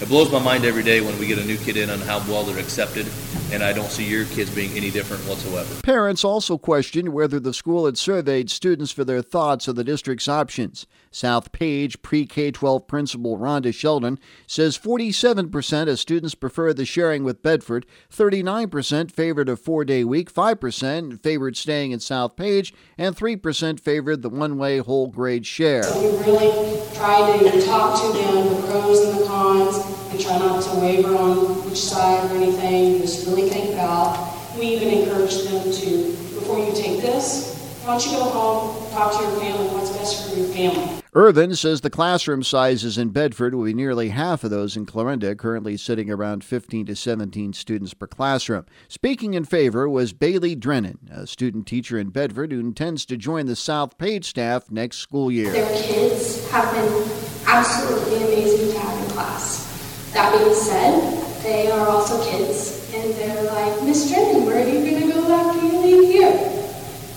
it 0.00 0.08
blows 0.08 0.30
my 0.30 0.38
mind 0.38 0.64
every 0.64 0.82
day 0.82 1.00
when 1.00 1.18
we 1.18 1.26
get 1.26 1.38
a 1.38 1.44
new 1.44 1.56
kid 1.56 1.76
in 1.76 1.90
on 1.90 1.98
how 2.00 2.18
well 2.30 2.44
they're 2.44 2.58
accepted, 2.58 3.06
and 3.50 3.62
I 3.62 3.72
don't 3.72 3.90
see 3.90 4.04
your 4.04 4.26
kids 4.26 4.48
being 4.54 4.70
any 4.76 4.90
different 4.90 5.22
whatsoever. 5.24 5.82
Parents 5.82 6.24
also 6.24 6.56
questioned 6.56 7.08
whether 7.08 7.40
the 7.40 7.52
school 7.52 7.86
had 7.86 7.98
surveyed 7.98 8.50
students 8.50 8.92
for 8.92 9.04
their 9.04 9.22
thoughts 9.22 9.66
of 9.66 9.74
the 9.76 9.84
district's 9.84 10.28
options. 10.28 10.86
South 11.10 11.50
Page 11.52 12.00
pre 12.02 12.26
K 12.26 12.50
12 12.50 12.86
principal 12.86 13.38
Rhonda 13.38 13.74
Sheldon 13.74 14.18
says 14.46 14.78
47% 14.78 15.88
of 15.88 15.98
students 15.98 16.34
prefer 16.34 16.72
the 16.72 16.84
sharing 16.84 17.24
with 17.24 17.42
Bedford, 17.42 17.86
39% 18.12 19.10
favored 19.10 19.48
a 19.48 19.56
four 19.56 19.84
day 19.84 20.04
week, 20.04 20.32
5% 20.32 21.22
favored 21.22 21.56
staying 21.56 21.90
in 21.92 22.00
South 22.00 22.36
Page, 22.36 22.72
and 22.96 23.16
3% 23.16 23.80
favored 23.80 24.22
the 24.22 24.28
one 24.28 24.58
way 24.58 24.78
whole 24.78 25.08
grade 25.08 25.46
share. 25.46 25.82
We 25.96 26.08
really 26.18 26.80
try 26.94 27.38
to 27.38 27.62
talk 27.66 28.00
to 28.00 28.18
them, 28.18 28.48
the 28.48 28.66
pros 28.66 29.00
and 29.00 29.18
the 29.18 29.26
cons, 29.26 29.87
and 30.10 30.20
try 30.20 30.38
not 30.38 30.62
to 30.62 30.80
waver 30.80 31.14
on 31.16 31.68
which 31.68 31.80
side 31.80 32.30
or 32.30 32.36
anything, 32.36 33.00
just 33.00 33.26
really 33.26 33.48
think 33.48 33.70
it 33.70 33.78
out. 33.78 34.34
We 34.58 34.66
even 34.66 34.88
encourage 34.88 35.42
them 35.44 35.72
to, 35.72 36.08
before 36.34 36.58
you 36.58 36.72
take 36.74 37.00
this, 37.00 37.56
why 37.84 37.96
don't 37.96 38.04
you 38.04 38.18
go 38.18 38.24
home, 38.24 38.90
talk 38.90 39.12
talk 39.12 39.18
to 39.18 39.26
your 39.26 39.40
family 39.40 39.66
what's 39.68 39.90
best 39.96 40.28
for 40.28 40.36
your 40.36 40.48
family. 40.48 41.02
Irvin 41.14 41.54
says 41.54 41.80
the 41.80 41.88
classroom 41.88 42.42
sizes 42.42 42.98
in 42.98 43.08
Bedford 43.08 43.54
will 43.54 43.64
be 43.64 43.72
nearly 43.72 44.10
half 44.10 44.44
of 44.44 44.50
those 44.50 44.76
in 44.76 44.84
Clarinda, 44.84 45.34
currently 45.34 45.76
sitting 45.76 46.10
around 46.10 46.44
15 46.44 46.86
to 46.86 46.94
17 46.94 47.54
students 47.54 47.94
per 47.94 48.06
classroom. 48.06 48.66
Speaking 48.88 49.32
in 49.34 49.44
favor 49.44 49.88
was 49.88 50.12
Bailey 50.12 50.54
Drennan, 50.54 51.08
a 51.10 51.26
student 51.26 51.66
teacher 51.66 51.98
in 51.98 52.10
Bedford 52.10 52.52
who 52.52 52.60
intends 52.60 53.06
to 53.06 53.16
join 53.16 53.46
the 53.46 53.56
South 53.56 53.96
Page 53.96 54.26
staff 54.26 54.70
next 54.70 54.98
school 54.98 55.32
year. 55.32 55.50
Their 55.50 55.82
kids 55.82 56.48
have 56.50 56.70
been 56.74 57.10
absolutely 57.46 58.16
amazing 58.18 58.72
to 58.72 58.78
have 58.78 59.02
in 59.02 59.10
class. 59.12 59.67
That 60.12 60.32
being 60.36 60.54
said, 60.54 61.42
they 61.42 61.70
are 61.70 61.86
also 61.88 62.22
kids, 62.24 62.90
and 62.94 63.14
they're 63.14 63.44
like, 63.52 63.82
Miss 63.82 64.10
Drennan, 64.10 64.46
where 64.46 64.64
are 64.64 64.68
you 64.68 64.80
going 64.80 65.02
to 65.02 65.12
go 65.12 65.32
after 65.32 65.66
you 65.66 65.78
leave 65.78 66.12
here? 66.12 66.32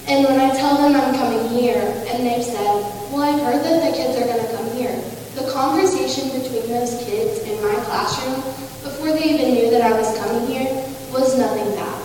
And 0.08 0.26
when 0.26 0.40
I 0.40 0.56
tell 0.56 0.78
them 0.78 0.96
I'm 0.96 1.16
coming 1.16 1.48
here, 1.50 1.82
and 2.08 2.26
they've 2.26 2.44
said, 2.44 2.84
well, 3.12 3.24
I've 3.24 3.42
heard 3.42 3.64
that 3.64 3.92
the 3.92 3.98
kids 3.98 4.18
are 4.20 4.26
going 4.26 4.46
to 4.46 4.56
come 4.56 4.70
here, 4.76 4.94
the 5.36 5.50
conversation 5.52 6.30
between 6.30 6.68
those 6.68 7.02
kids 7.04 7.40
in 7.48 7.62
my 7.64 7.74
classroom, 7.86 8.36
before 8.84 9.14
they 9.14 9.24
even 9.24 9.54
knew 9.54 9.70
that 9.72 9.82
I 9.82 9.98
was 9.98 10.18
coming 10.20 10.48
here, 10.48 10.68
was 11.12 11.38
nothing 11.38 11.74
bad. 11.76 12.02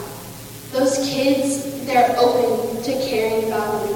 Those 0.72 0.98
kids, 1.08 1.84
they're 1.86 2.14
open 2.18 2.82
to 2.82 2.92
caring 3.08 3.48
about. 3.48 3.95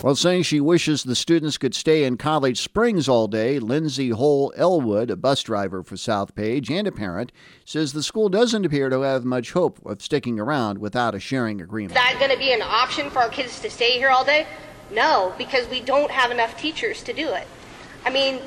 While 0.00 0.14
saying 0.14 0.44
she 0.44 0.60
wishes 0.60 1.02
the 1.02 1.16
students 1.16 1.58
could 1.58 1.74
stay 1.74 2.04
in 2.04 2.18
College 2.18 2.60
Springs 2.60 3.08
all 3.08 3.26
day, 3.26 3.58
Lindsay 3.58 4.10
Hole 4.10 4.52
Elwood, 4.56 5.10
a 5.10 5.16
bus 5.16 5.42
driver 5.42 5.82
for 5.82 5.96
South 5.96 6.36
Page 6.36 6.70
and 6.70 6.86
a 6.86 6.92
parent, 6.92 7.32
says 7.64 7.92
the 7.92 8.02
school 8.04 8.28
doesn't 8.28 8.64
appear 8.64 8.90
to 8.90 9.00
have 9.00 9.24
much 9.24 9.50
hope 9.52 9.84
of 9.84 10.00
sticking 10.00 10.38
around 10.38 10.78
without 10.78 11.16
a 11.16 11.20
sharing 11.20 11.60
agreement. 11.60 11.98
Is 11.98 12.02
that 12.02 12.16
going 12.20 12.30
to 12.30 12.38
be 12.38 12.52
an 12.52 12.62
option 12.62 13.10
for 13.10 13.18
our 13.18 13.28
kids 13.28 13.58
to 13.58 13.70
stay 13.70 13.98
here 13.98 14.08
all 14.08 14.24
day? 14.24 14.46
No, 14.92 15.34
because 15.36 15.68
we 15.68 15.80
don't 15.80 16.12
have 16.12 16.30
enough 16.30 16.56
teachers 16.56 17.02
to 17.02 17.12
do 17.12 17.32
it. 17.32 17.48
I 18.06 18.10
mean, 18.10 18.38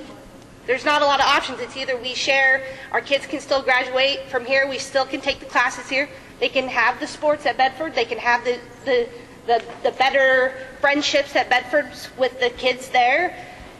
there's 0.67 0.85
not 0.85 1.01
a 1.01 1.05
lot 1.05 1.19
of 1.19 1.25
options. 1.25 1.59
It's 1.59 1.75
either 1.75 1.97
we 1.97 2.13
share, 2.13 2.63
our 2.93 3.01
kids 3.01 3.27
can 3.27 3.41
still 3.41 3.61
graduate 3.61 4.21
from 4.29 4.45
here, 4.45 4.69
we 4.69 4.77
still 4.77 5.05
can 5.05 5.19
take 5.19 5.41
the 5.41 5.47
classes 5.47 5.89
here, 5.89 6.07
they 6.39 6.47
can 6.47 6.69
have 6.69 7.01
the 7.01 7.07
sports 7.07 7.45
at 7.45 7.57
Bedford, 7.57 7.93
they 7.93 8.05
can 8.05 8.19
have 8.19 8.45
the, 8.45 8.57
the 8.85 9.09
the, 9.47 9.63
the 9.83 9.91
better 9.91 10.53
friendships 10.79 11.35
at 11.35 11.49
Bedford's 11.49 12.09
with 12.17 12.39
the 12.39 12.49
kids 12.51 12.89
there 12.89 13.35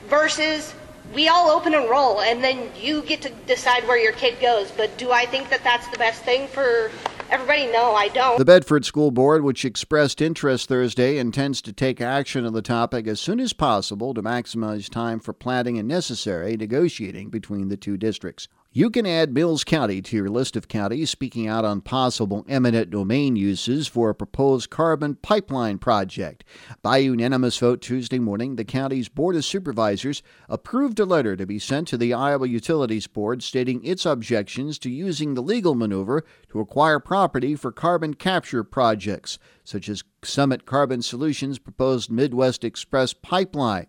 versus 0.08 0.74
we 1.14 1.28
all 1.28 1.50
open 1.50 1.74
and 1.74 1.90
roll 1.90 2.22
and 2.22 2.44
then 2.44 2.70
you 2.80 3.02
get 3.02 3.22
to 3.22 3.30
decide 3.48 3.88
where 3.88 3.98
your 3.98 4.14
kid 4.14 4.40
goes. 4.40 4.72
But 4.72 4.98
do 4.98 5.12
I 5.12 5.26
think 5.26 5.50
that 5.50 5.64
that's 5.64 5.88
the 5.90 5.98
best 5.98 6.24
thing 6.24 6.48
for 6.48 6.92
everybody? 7.30 7.68
No, 7.68 7.94
I 7.94 8.08
don't. 8.10 8.38
The 8.38 8.46
Bedford 8.46 8.86
School 8.86 9.12
Board, 9.12 9.44
which 9.44 9.66
expressed 9.66 10.22
interest 10.22 10.70
Thursday, 10.70 11.18
intends 11.18 11.62
to 11.64 11.74
take 11.74 12.00
action 12.00 12.46
on 12.46 12.54
the 12.54 12.62
topic 12.62 13.08
as 13.08 13.20
soon 13.20 13.40
as 13.40 13.54
possible 13.54 14.14
to 14.14 14.24
maximize 14.24 14.90
time 14.90 15.20
for 15.20 15.34
planning 15.34 15.78
and 15.78 15.88
necessary 15.88 16.56
negotiating 16.56 17.30
between 17.30 17.68
the 17.68 17.78
two 17.78 17.98
districts. 17.98 18.48
You 18.74 18.90
can 18.90 19.06
add 19.06 19.34
Mills 19.34 19.66
County 19.66 20.02
to 20.02 20.16
your 20.16 20.30
list 20.30 20.56
of 20.56 20.70
counties 20.70 21.10
speaking 21.10 21.46
out 21.46 21.66
on 21.66 21.82
possible 21.82 22.46
eminent 22.48 22.90
domain 22.90 23.36
uses 23.36 23.90
for 23.90 24.10
a 24.10 24.16
proposed 24.16 24.70
carbon 24.70 25.16
pipeline 25.16 25.78
project. 25.78 26.46
By 26.82 27.00
unanimous 27.00 27.58
vote 27.58 27.82
Tuesday 27.82 28.18
morning, 28.18 28.56
the 28.56 28.64
county's 28.64 29.10
Board 29.10 29.36
of 29.36 29.44
Supervisors 29.44 30.24
approved 30.48 31.02
a 31.02 31.06
letter 31.06 31.36
to 31.36 31.46
be 31.46 31.60
sent 31.60 31.90
to 31.90 31.98
the 31.98 32.14
Iowa 32.14 32.48
Utilities 32.48 33.08
Board 33.08 33.44
stating 33.44 33.84
its 33.84 34.06
objections 34.06 34.80
to 34.80 34.90
using 34.90 35.34
the 35.34 35.44
legal 35.44 35.76
maneuver 35.76 36.24
to 36.54 36.62
acquire 36.62 37.02
property 37.02 37.58
for 37.58 37.74
carbon 37.74 38.14
capture 38.14 38.64
projects, 38.64 39.38
such 39.66 39.90
as 39.90 40.06
Summit 40.24 40.66
Carbon 40.66 41.02
Solutions' 41.02 41.60
proposed 41.60 42.10
Midwest 42.10 42.64
Express 42.64 43.12
pipeline. 43.12 43.88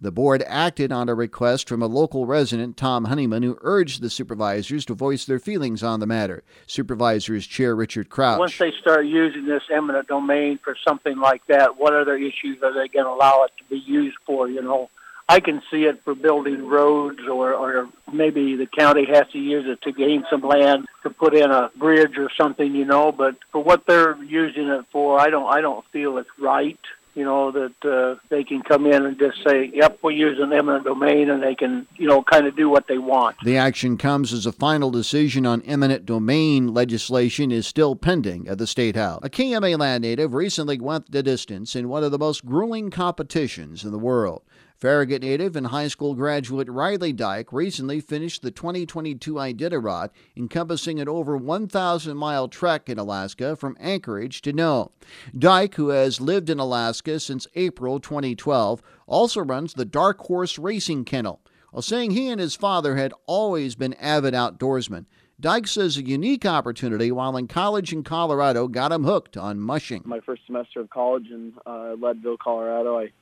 The 0.00 0.12
board 0.12 0.44
acted 0.46 0.92
on 0.92 1.08
a 1.08 1.14
request 1.14 1.68
from 1.68 1.82
a 1.82 1.86
local 1.86 2.26
resident, 2.26 2.76
Tom 2.76 3.06
Honeyman, 3.06 3.42
who 3.42 3.58
urged 3.62 4.02
the 4.02 4.10
supervisors 4.10 4.84
to 4.86 4.94
voice 4.94 5.24
their 5.24 5.38
feelings 5.38 5.82
on 5.82 6.00
the 6.00 6.06
matter. 6.06 6.44
Supervisors 6.66 7.46
Chair 7.46 7.74
Richard 7.74 8.10
Crouch. 8.10 8.38
Once 8.38 8.58
they 8.58 8.72
start 8.72 9.06
using 9.06 9.46
this 9.46 9.62
eminent 9.72 10.08
domain 10.08 10.58
for 10.58 10.76
something 10.86 11.18
like 11.18 11.46
that, 11.46 11.78
what 11.78 11.94
other 11.94 12.16
issues 12.16 12.62
are 12.62 12.74
they 12.74 12.88
going 12.88 13.06
to 13.06 13.10
allow 13.10 13.44
it 13.44 13.52
to 13.58 13.64
be 13.64 13.78
used 13.78 14.18
for? 14.26 14.48
You 14.48 14.60
know, 14.60 14.90
I 15.28 15.40
can 15.40 15.62
see 15.70 15.84
it 15.84 16.02
for 16.02 16.14
building 16.14 16.66
roads, 16.68 17.20
or, 17.26 17.54
or 17.54 17.88
maybe 18.12 18.54
the 18.56 18.66
county 18.66 19.06
has 19.06 19.28
to 19.32 19.38
use 19.38 19.66
it 19.66 19.80
to 19.82 19.92
gain 19.92 20.26
some 20.28 20.42
land 20.42 20.86
to 21.04 21.10
put 21.10 21.34
in 21.34 21.50
a 21.50 21.70
bridge 21.74 22.18
or 22.18 22.30
something. 22.36 22.74
You 22.74 22.84
know, 22.84 23.12
but 23.12 23.36
for 23.50 23.62
what 23.62 23.86
they're 23.86 24.22
using 24.22 24.68
it 24.68 24.84
for, 24.90 25.18
I 25.18 25.30
don't, 25.30 25.50
I 25.50 25.62
don't 25.62 25.84
feel 25.86 26.18
it's 26.18 26.28
right 26.38 26.78
you 27.16 27.24
know, 27.24 27.50
that 27.50 27.84
uh, 27.84 28.20
they 28.28 28.44
can 28.44 28.62
come 28.62 28.86
in 28.86 29.06
and 29.06 29.18
just 29.18 29.38
say, 29.42 29.70
yep, 29.72 29.98
we 30.02 30.14
use 30.14 30.38
an 30.38 30.52
eminent 30.52 30.84
domain, 30.84 31.30
and 31.30 31.42
they 31.42 31.54
can, 31.54 31.86
you 31.96 32.06
know, 32.06 32.22
kind 32.22 32.46
of 32.46 32.54
do 32.54 32.68
what 32.68 32.86
they 32.88 32.98
want. 32.98 33.36
The 33.42 33.56
action 33.56 33.96
comes 33.96 34.34
as 34.34 34.44
a 34.44 34.52
final 34.52 34.90
decision 34.90 35.46
on 35.46 35.62
eminent 35.62 36.04
domain 36.04 36.74
legislation 36.74 37.50
is 37.50 37.66
still 37.66 37.96
pending 37.96 38.46
at 38.48 38.58
the 38.58 38.66
State 38.66 38.96
House. 38.96 39.20
A 39.22 39.30
KMA 39.30 39.78
land 39.78 40.02
native 40.02 40.34
recently 40.34 40.78
went 40.78 41.10
the 41.10 41.22
distance 41.22 41.74
in 41.74 41.88
one 41.88 42.04
of 42.04 42.12
the 42.12 42.18
most 42.18 42.44
grueling 42.44 42.90
competitions 42.90 43.82
in 43.82 43.92
the 43.92 43.98
world. 43.98 44.42
Farragut 44.76 45.22
native 45.22 45.56
and 45.56 45.68
high 45.68 45.88
school 45.88 46.14
graduate 46.14 46.68
Riley 46.68 47.10
Dyke 47.10 47.50
recently 47.50 47.98
finished 47.98 48.42
the 48.42 48.50
2022 48.50 49.32
Iditarod, 49.32 50.10
encompassing 50.36 51.00
an 51.00 51.08
over 51.08 51.34
1,000 51.34 52.14
mile 52.14 52.46
trek 52.46 52.90
in 52.90 52.98
Alaska 52.98 53.56
from 53.56 53.78
Anchorage 53.80 54.42
to 54.42 54.52
Nome. 54.52 54.90
Dyke, 55.36 55.76
who 55.76 55.88
has 55.88 56.20
lived 56.20 56.50
in 56.50 56.58
Alaska 56.58 57.18
since 57.18 57.46
April 57.54 58.00
2012, 58.00 58.82
also 59.06 59.40
runs 59.42 59.72
the 59.72 59.86
Dark 59.86 60.18
Horse 60.18 60.58
Racing 60.58 61.06
Kennel. 61.06 61.40
While 61.70 61.80
saying 61.80 62.10
he 62.10 62.28
and 62.28 62.38
his 62.38 62.54
father 62.54 62.96
had 62.96 63.14
always 63.24 63.76
been 63.76 63.94
avid 63.94 64.34
outdoorsmen, 64.34 65.06
Dyke 65.40 65.68
says 65.68 65.96
a 65.96 66.04
unique 66.04 66.44
opportunity 66.44 67.10
while 67.10 67.36
in 67.38 67.48
college 67.48 67.94
in 67.94 68.02
Colorado 68.02 68.68
got 68.68 68.92
him 68.92 69.04
hooked 69.04 69.38
on 69.38 69.58
mushing. 69.58 70.02
My 70.04 70.20
first 70.20 70.42
semester 70.46 70.80
of 70.80 70.90
college 70.90 71.28
in 71.30 71.54
uh, 71.64 71.94
Leadville, 71.98 72.36
Colorado, 72.36 72.98
I 72.98 73.12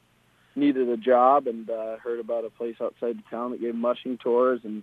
needed 0.56 0.88
a 0.88 0.96
job 0.96 1.46
and 1.46 1.68
uh, 1.68 1.96
heard 1.98 2.20
about 2.20 2.44
a 2.44 2.50
place 2.50 2.76
outside 2.80 3.18
the 3.18 3.30
town 3.30 3.50
that 3.52 3.60
gave 3.60 3.74
mushing 3.74 4.18
tours, 4.18 4.60
and 4.64 4.82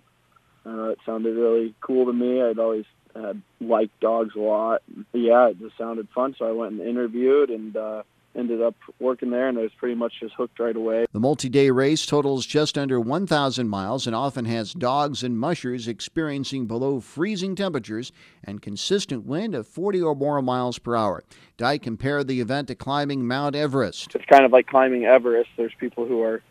uh, 0.66 0.90
it 0.90 0.98
sounded 1.04 1.36
really 1.36 1.74
cool 1.80 2.06
to 2.06 2.12
me. 2.12 2.42
I'd 2.42 2.58
always 2.58 2.84
had 3.14 3.42
liked 3.60 3.98
dogs 4.00 4.34
a 4.36 4.40
lot. 4.40 4.82
Yeah, 5.12 5.48
it 5.48 5.58
just 5.58 5.76
sounded 5.76 6.08
fun, 6.14 6.34
so 6.38 6.46
I 6.46 6.52
went 6.52 6.72
and 6.72 6.88
interviewed 6.88 7.50
and 7.50 7.76
uh, 7.76 8.02
ended 8.34 8.62
up 8.62 8.74
working 8.98 9.30
there, 9.30 9.48
and 9.48 9.58
I 9.58 9.62
was 9.62 9.72
pretty 9.76 9.94
much 9.94 10.20
just 10.20 10.34
hooked 10.34 10.58
right 10.58 10.74
away. 10.74 11.06
The 11.12 11.20
multi 11.20 11.48
day 11.48 11.70
race 11.70 12.06
totals 12.06 12.46
just 12.46 12.78
under 12.78 13.00
1,000 13.00 13.68
miles 13.68 14.06
and 14.06 14.16
often 14.16 14.44
has 14.46 14.72
dogs 14.72 15.22
and 15.22 15.38
mushers 15.38 15.88
experiencing 15.88 16.66
below 16.66 17.00
freezing 17.00 17.54
temperatures 17.54 18.12
and 18.44 18.62
consistent 18.62 19.24
wind 19.24 19.54
of 19.54 19.66
40 19.66 20.02
or 20.02 20.14
more 20.14 20.40
miles 20.42 20.78
per 20.78 20.96
hour. 20.96 21.24
Dyke 21.56 21.82
compared 21.82 22.28
the 22.28 22.40
event 22.40 22.68
to 22.68 22.74
climbing 22.74 23.26
Mount 23.26 23.54
Everest. 23.54 24.14
It's 24.14 24.24
kind 24.26 24.44
of 24.44 24.52
like 24.52 24.66
climbing 24.66 25.04
Everest. 25.04 25.50
There's 25.56 25.74
people 25.78 26.06
who 26.06 26.22
are 26.22 26.42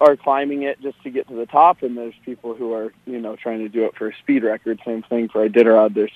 are 0.00 0.16
climbing 0.16 0.64
it 0.64 0.80
just 0.82 1.00
to 1.04 1.10
get 1.10 1.28
to 1.28 1.34
the 1.34 1.46
top, 1.46 1.82
and 1.82 1.96
there's 1.96 2.14
people 2.24 2.54
who 2.54 2.74
are, 2.74 2.92
you 3.06 3.20
know, 3.20 3.36
trying 3.36 3.60
to 3.60 3.68
do 3.68 3.84
it 3.84 3.94
for 3.96 4.08
a 4.08 4.16
speed 4.16 4.42
record. 4.42 4.80
Same 4.84 5.02
thing 5.02 5.28
for 5.28 5.48
Iditarod. 5.48 5.94
There's, 5.94 6.12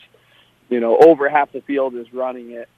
you 0.69 0.81
know, 0.81 0.99
over 0.99 1.29
half 1.29 1.53
the 1.53 1.61
field 1.61 1.95
is 1.95 2.13
running 2.13 2.51
it 2.51 2.69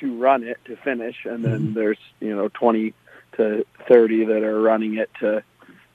to 0.00 0.18
run 0.18 0.42
it 0.42 0.58
to 0.66 0.76
finish, 0.76 1.16
and 1.24 1.44
then 1.44 1.60
mm-hmm. 1.60 1.74
there's 1.74 1.98
you 2.20 2.34
know 2.34 2.48
20 2.48 2.94
to 3.36 3.64
30 3.88 4.24
that 4.26 4.42
are 4.42 4.60
running 4.60 4.96
it 4.98 5.10
to 5.20 5.42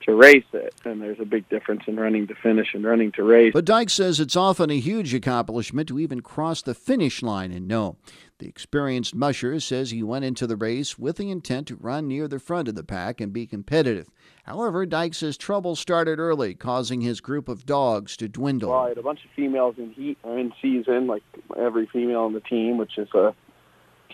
to 0.06 0.14
race 0.14 0.44
it, 0.52 0.72
and 0.84 1.02
there's 1.02 1.18
a 1.20 1.24
big 1.24 1.48
difference 1.48 1.82
in 1.88 1.96
running 1.96 2.28
to 2.28 2.34
finish 2.34 2.74
and 2.74 2.84
running 2.84 3.10
to 3.12 3.24
race. 3.24 3.52
But 3.52 3.64
Dyke 3.64 3.90
says 3.90 4.20
it's 4.20 4.36
often 4.36 4.70
a 4.70 4.78
huge 4.78 5.12
accomplishment 5.12 5.88
to 5.88 5.98
even 5.98 6.20
cross 6.20 6.62
the 6.62 6.74
finish 6.74 7.22
line 7.22 7.50
and 7.50 7.66
Nome. 7.66 7.96
The 8.38 8.46
experienced 8.46 9.14
musher 9.14 9.58
says 9.58 9.90
he 9.90 10.02
went 10.02 10.24
into 10.24 10.46
the 10.46 10.56
race 10.56 10.98
with 10.98 11.16
the 11.16 11.30
intent 11.30 11.66
to 11.68 11.76
run 11.76 12.06
near 12.06 12.28
the 12.28 12.38
front 12.38 12.68
of 12.68 12.74
the 12.74 12.84
pack 12.84 13.20
and 13.20 13.32
be 13.32 13.46
competitive. 13.46 14.08
However, 14.44 14.86
Dyke 14.86 15.14
says 15.14 15.36
trouble 15.36 15.74
started 15.74 16.20
early, 16.20 16.54
causing 16.54 17.00
his 17.00 17.20
group 17.20 17.48
of 17.48 17.66
dogs 17.66 18.16
to 18.18 18.28
dwindle. 18.28 18.70
Well, 18.70 18.84
I 18.84 18.88
had 18.90 18.98
a 18.98 19.02
bunch 19.02 19.24
of 19.24 19.30
females 19.34 19.74
in 19.78 19.90
heat 19.90 20.18
in 20.22 20.52
season, 20.62 21.08
like 21.08 21.24
every 21.56 21.86
female 21.86 22.20
on 22.20 22.32
the 22.32 22.40
team, 22.40 22.76
which 22.76 22.96
is 22.96 23.08
a 23.14 23.34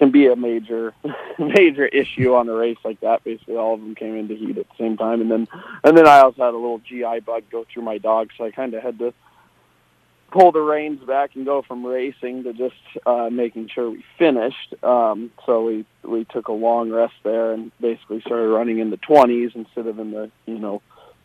can 0.02 0.10
be 0.10 0.26
a 0.26 0.34
major 0.34 0.92
major 1.38 1.86
issue 1.86 2.34
on 2.34 2.48
a 2.48 2.52
race 2.52 2.78
like 2.84 3.00
that. 3.02 3.22
Basically, 3.22 3.54
all 3.54 3.74
of 3.74 3.80
them 3.80 3.94
came 3.94 4.16
into 4.16 4.34
heat 4.34 4.58
at 4.58 4.68
the 4.68 4.74
same 4.76 4.96
time, 4.96 5.20
and 5.20 5.30
then 5.30 5.46
and 5.84 5.96
then 5.96 6.08
I 6.08 6.18
also 6.18 6.42
had 6.42 6.54
a 6.54 6.58
little 6.58 6.80
GI 6.80 7.20
bug 7.20 7.44
go 7.52 7.64
through 7.72 7.84
my 7.84 7.98
dog, 7.98 8.30
so 8.36 8.44
I 8.44 8.50
kind 8.50 8.74
of 8.74 8.82
had 8.82 8.98
to 8.98 9.14
pull 10.32 10.50
the 10.50 10.60
reins 10.60 11.04
back 11.04 11.36
and 11.36 11.44
go 11.44 11.62
from 11.62 11.86
racing 11.86 12.42
to 12.44 12.52
just 12.52 12.74
uh, 13.06 13.28
making 13.30 13.68
sure 13.68 13.90
we 13.90 14.04
finished. 14.18 14.74
Um, 14.82 15.30
so 15.46 15.64
we 15.64 15.86
we 16.02 16.24
took 16.24 16.48
a 16.48 16.52
long 16.52 16.90
rest 16.90 17.14
there 17.22 17.52
and 17.52 17.70
basically 17.80 18.22
started 18.22 18.48
running 18.48 18.80
in 18.80 18.90
the 18.90 18.96
20s 18.98 19.54
instead 19.54 19.86
of 19.86 20.00
in 20.00 20.10
the 20.10 20.32
you 20.46 20.58
know 20.58 20.82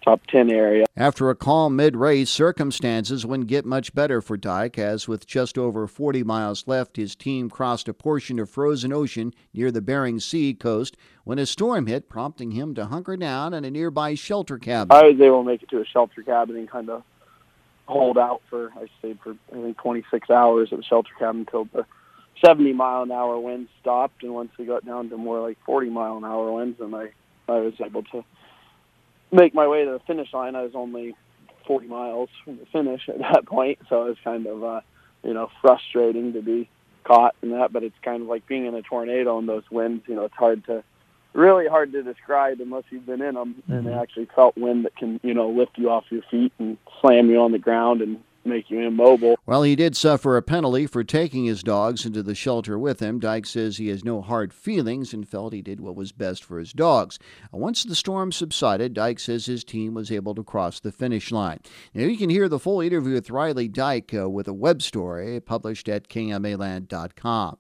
top 0.08 0.26
10 0.28 0.50
area. 0.50 0.86
After 0.96 1.30
a 1.30 1.36
calm 1.36 1.76
mid 1.76 1.98
race, 1.98 2.30
circumstances 2.30 3.26
wouldn't 3.26 3.50
get 3.50 3.66
much 3.66 3.94
better 3.94 4.22
for 4.22 4.38
Dyke, 4.38 4.80
as 4.80 5.06
with 5.06 5.28
just 5.28 5.58
over 5.58 5.86
40 5.86 6.24
miles 6.24 6.66
left, 6.66 6.96
his 6.96 7.14
team 7.14 7.50
crossed 7.50 7.90
a 7.90 7.94
portion 7.94 8.40
of 8.40 8.50
frozen 8.50 8.94
ocean 8.94 9.34
near 9.54 9.70
the 9.70 9.82
Bering 9.82 10.22
Sea 10.22 10.54
coast 10.54 10.96
when 11.26 11.40
a 11.40 11.46
storm 11.46 11.88
hit, 11.88 12.08
prompting 12.08 12.52
him 12.52 12.74
to 12.76 12.86
hunker 12.86 13.18
down 13.18 13.54
in 13.54 13.66
a 13.66 13.72
nearby 13.72 14.16
shelter 14.16 14.58
cabin. 14.58 14.96
I 14.96 15.04
was 15.04 15.20
able 15.20 15.44
to 15.44 15.48
make 15.48 15.62
it 15.62 15.70
to 15.70 15.82
a 15.82 15.86
shelter 15.86 16.24
cabin 16.24 16.56
and 16.56 16.70
kind 16.70 16.90
of 16.90 17.04
hold 17.86 18.18
out 18.18 18.42
for, 18.50 18.72
I 18.78 18.88
stayed 19.00 19.20
for, 19.22 19.36
I 19.52 19.56
think, 19.62 19.78
26 19.78 20.30
hours 20.30 20.70
at 20.72 20.78
the 20.78 20.86
shelter 20.86 21.12
cabin 21.20 21.42
until 21.42 21.66
the 21.66 21.86
70 22.46 22.72
mile 22.72 23.04
an 23.04 23.12
hour 23.12 23.38
winds 23.38 23.70
stopped. 23.82 24.24
And 24.24 24.34
once 24.34 24.52
we 24.58 24.64
got 24.66 24.86
down 24.86 25.10
to 25.10 25.18
more 25.18 25.42
like 25.42 25.58
40 25.66 25.90
mile 25.90 26.16
an 26.16 26.24
hour 26.24 26.50
winds, 26.50 26.80
and 26.80 26.96
I, 26.96 27.10
I 27.50 27.60
was 27.60 27.74
able 27.82 28.04
to 28.04 28.24
make 29.32 29.54
my 29.54 29.68
way 29.68 29.86
to 29.86 29.92
the 29.92 30.00
finish 30.00 30.34
line. 30.34 30.56
I 30.56 30.64
was 30.64 30.76
only 30.76 31.16
40 31.66 31.88
miles 31.88 32.30
from 32.44 32.58
the 32.58 32.66
finish 32.66 33.08
at 33.10 33.20
that 33.20 33.46
point, 33.46 33.80
so 33.90 34.06
it 34.06 34.10
was 34.10 34.18
kind 34.24 34.48
of, 34.48 34.64
uh, 34.64 34.82
you 35.24 35.34
know, 35.34 35.50
frustrating 35.62 36.34
to 36.34 36.42
be 36.42 36.70
caught 37.04 37.36
in 37.42 37.52
that. 37.52 37.74
But 37.74 37.84
it's 37.84 37.98
kind 38.02 38.22
of 38.22 38.28
like 38.28 38.48
being 38.48 38.66
in 38.66 38.74
a 38.76 38.82
tornado 38.82 39.38
and 39.38 39.48
those 39.48 39.70
winds. 39.70 40.04
You 40.08 40.16
know, 40.16 40.26
it's 40.26 40.36
hard 40.36 40.66
to, 40.66 40.84
really 41.34 41.68
hard 41.68 41.92
to 41.92 42.04
describe 42.04 42.60
unless 42.62 42.84
you've 42.90 43.06
been 43.06 43.22
in 43.22 43.36
them 43.36 43.64
and 43.68 43.86
Mm-hmm. 43.86 44.00
actually 44.00 44.28
felt 44.36 44.58
wind 44.58 44.86
that 44.86 44.96
can, 44.96 45.20
you 45.24 45.34
know, 45.34 45.50
lift 45.50 45.78
you 45.78 45.90
off 45.90 46.06
your 46.10 46.24
feet 46.32 46.54
and 46.58 46.78
slam 47.02 47.30
you 47.30 47.40
on 47.42 47.52
the 47.52 47.60
ground 47.60 48.02
and 48.02 48.24
make 48.48 48.70
you 48.70 48.80
immobile. 48.80 49.38
Well, 49.46 49.64
he 49.64 49.76
did 49.76 49.96
suffer 49.96 50.38
a 50.38 50.42
penalty 50.42 50.88
for 50.88 51.04
taking 51.04 51.46
his 51.46 51.64
dogs 51.64 52.06
into 52.06 52.24
the 52.24 52.36
shelter 52.36 52.80
with 52.80 53.00
him. 53.00 53.20
Dyke 53.20 53.46
says 53.46 53.78
he 53.78 53.90
has 53.90 54.04
no 54.04 54.22
hard 54.22 54.54
feelings 54.54 55.14
and 55.14 55.28
felt 55.28 55.54
he 55.54 55.62
did 55.62 55.80
what 55.80 55.96
was 55.96 56.12
best 56.12 56.44
for 56.44 56.60
his 56.60 56.74
dogs. 56.74 57.20
Once 57.52 57.84
the 57.84 57.96
storm 57.96 58.32
subsided, 58.32 58.94
Dyke 58.94 59.20
says 59.20 59.46
his 59.46 59.64
team 59.64 59.94
was 59.94 60.12
able 60.12 60.36
to 60.36 60.44
cross 60.44 60.80
the 60.80 60.92
finish 60.92 61.32
line. 61.32 61.60
Now, 61.94 62.04
you 62.04 62.18
can 62.18 62.30
hear 62.30 62.50
the 62.50 62.60
full 62.60 62.82
interview 62.82 63.14
with 63.14 63.30
Riley 63.30 63.68
Dyke 63.68 64.14
uh, 64.14 64.30
with 64.30 64.48
a 64.48 64.54
web 64.54 64.82
story 64.82 65.40
published 65.40 65.90
at 65.90 66.08
kmaland.com. 66.08 67.58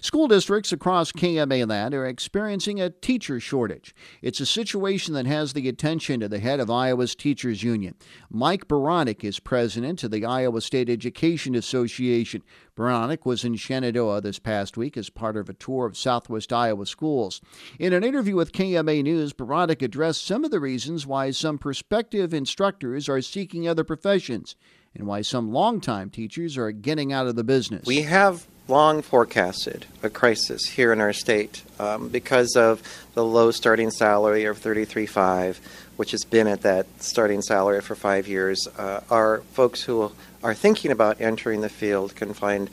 School 0.00 0.28
districts 0.28 0.72
across 0.72 1.12
KMA 1.12 1.68
land 1.68 1.94
are 1.94 2.06
experiencing 2.06 2.80
a 2.80 2.90
teacher 2.90 3.40
shortage. 3.40 3.94
It's 4.22 4.40
a 4.40 4.46
situation 4.46 5.14
that 5.14 5.26
has 5.26 5.52
the 5.52 5.68
attention 5.68 6.22
of 6.22 6.30
the 6.30 6.38
head 6.38 6.60
of 6.60 6.70
Iowa's 6.70 7.14
Teachers 7.14 7.62
Union. 7.62 7.94
Mike 8.30 8.68
Beranek 8.68 9.24
is 9.24 9.40
president 9.40 10.02
of 10.04 10.10
the 10.10 10.24
Iowa 10.24 10.60
State 10.60 10.88
Education 10.88 11.54
Association. 11.54 12.42
Beranek 12.76 13.24
was 13.24 13.44
in 13.44 13.56
Shenandoah 13.56 14.20
this 14.20 14.38
past 14.38 14.76
week 14.76 14.96
as 14.96 15.08
part 15.08 15.36
of 15.36 15.48
a 15.48 15.54
tour 15.54 15.86
of 15.86 15.96
Southwest 15.96 16.52
Iowa 16.52 16.86
schools. 16.86 17.40
In 17.78 17.92
an 17.92 18.04
interview 18.04 18.36
with 18.36 18.52
KMA 18.52 19.02
News, 19.02 19.32
Beranek 19.32 19.82
addressed 19.82 20.26
some 20.26 20.44
of 20.44 20.50
the 20.50 20.60
reasons 20.60 21.06
why 21.06 21.30
some 21.30 21.58
prospective 21.58 22.34
instructors 22.34 23.08
are 23.08 23.22
seeking 23.22 23.66
other 23.66 23.84
professions 23.84 24.56
and 24.94 25.06
why 25.06 25.22
some 25.22 25.52
longtime 25.52 26.10
teachers 26.10 26.56
are 26.56 26.72
getting 26.72 27.12
out 27.12 27.26
of 27.26 27.36
the 27.36 27.44
business. 27.44 27.86
We 27.86 28.02
have 28.02 28.46
long 28.68 29.02
forecasted 29.02 29.86
a 30.02 30.10
crisis 30.10 30.66
here 30.66 30.92
in 30.92 31.00
our 31.00 31.12
state 31.12 31.62
um, 31.78 32.08
because 32.08 32.56
of 32.56 32.82
the 33.14 33.24
low 33.24 33.50
starting 33.50 33.90
salary 33.90 34.44
of 34.44 34.58
33.5, 34.58 35.58
which 35.96 36.10
has 36.10 36.24
been 36.24 36.46
at 36.46 36.62
that 36.62 36.86
starting 37.00 37.42
salary 37.42 37.80
for 37.80 37.94
five 37.94 38.26
years. 38.26 38.66
Uh, 38.76 39.00
our 39.10 39.38
folks 39.52 39.82
who 39.82 40.10
are 40.42 40.54
thinking 40.54 40.90
about 40.90 41.20
entering 41.20 41.60
the 41.60 41.68
field 41.68 42.14
can 42.16 42.34
find 42.34 42.70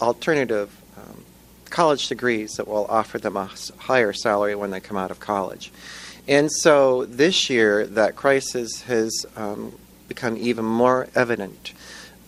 alternative 0.00 0.70
um, 0.96 1.24
college 1.70 2.08
degrees 2.08 2.52
that 2.56 2.68
will 2.68 2.86
offer 2.86 3.18
them 3.18 3.36
a 3.36 3.50
higher 3.78 4.12
salary 4.12 4.54
when 4.54 4.70
they 4.70 4.80
come 4.80 4.96
out 4.96 5.10
of 5.10 5.20
college. 5.20 5.72
And 6.28 6.50
so 6.52 7.06
this 7.06 7.48
year, 7.48 7.86
that 7.86 8.14
crisis 8.14 8.82
has 8.82 9.24
um, 9.36 9.72
become 10.06 10.36
even 10.36 10.64
more 10.64 11.08
evident. 11.14 11.72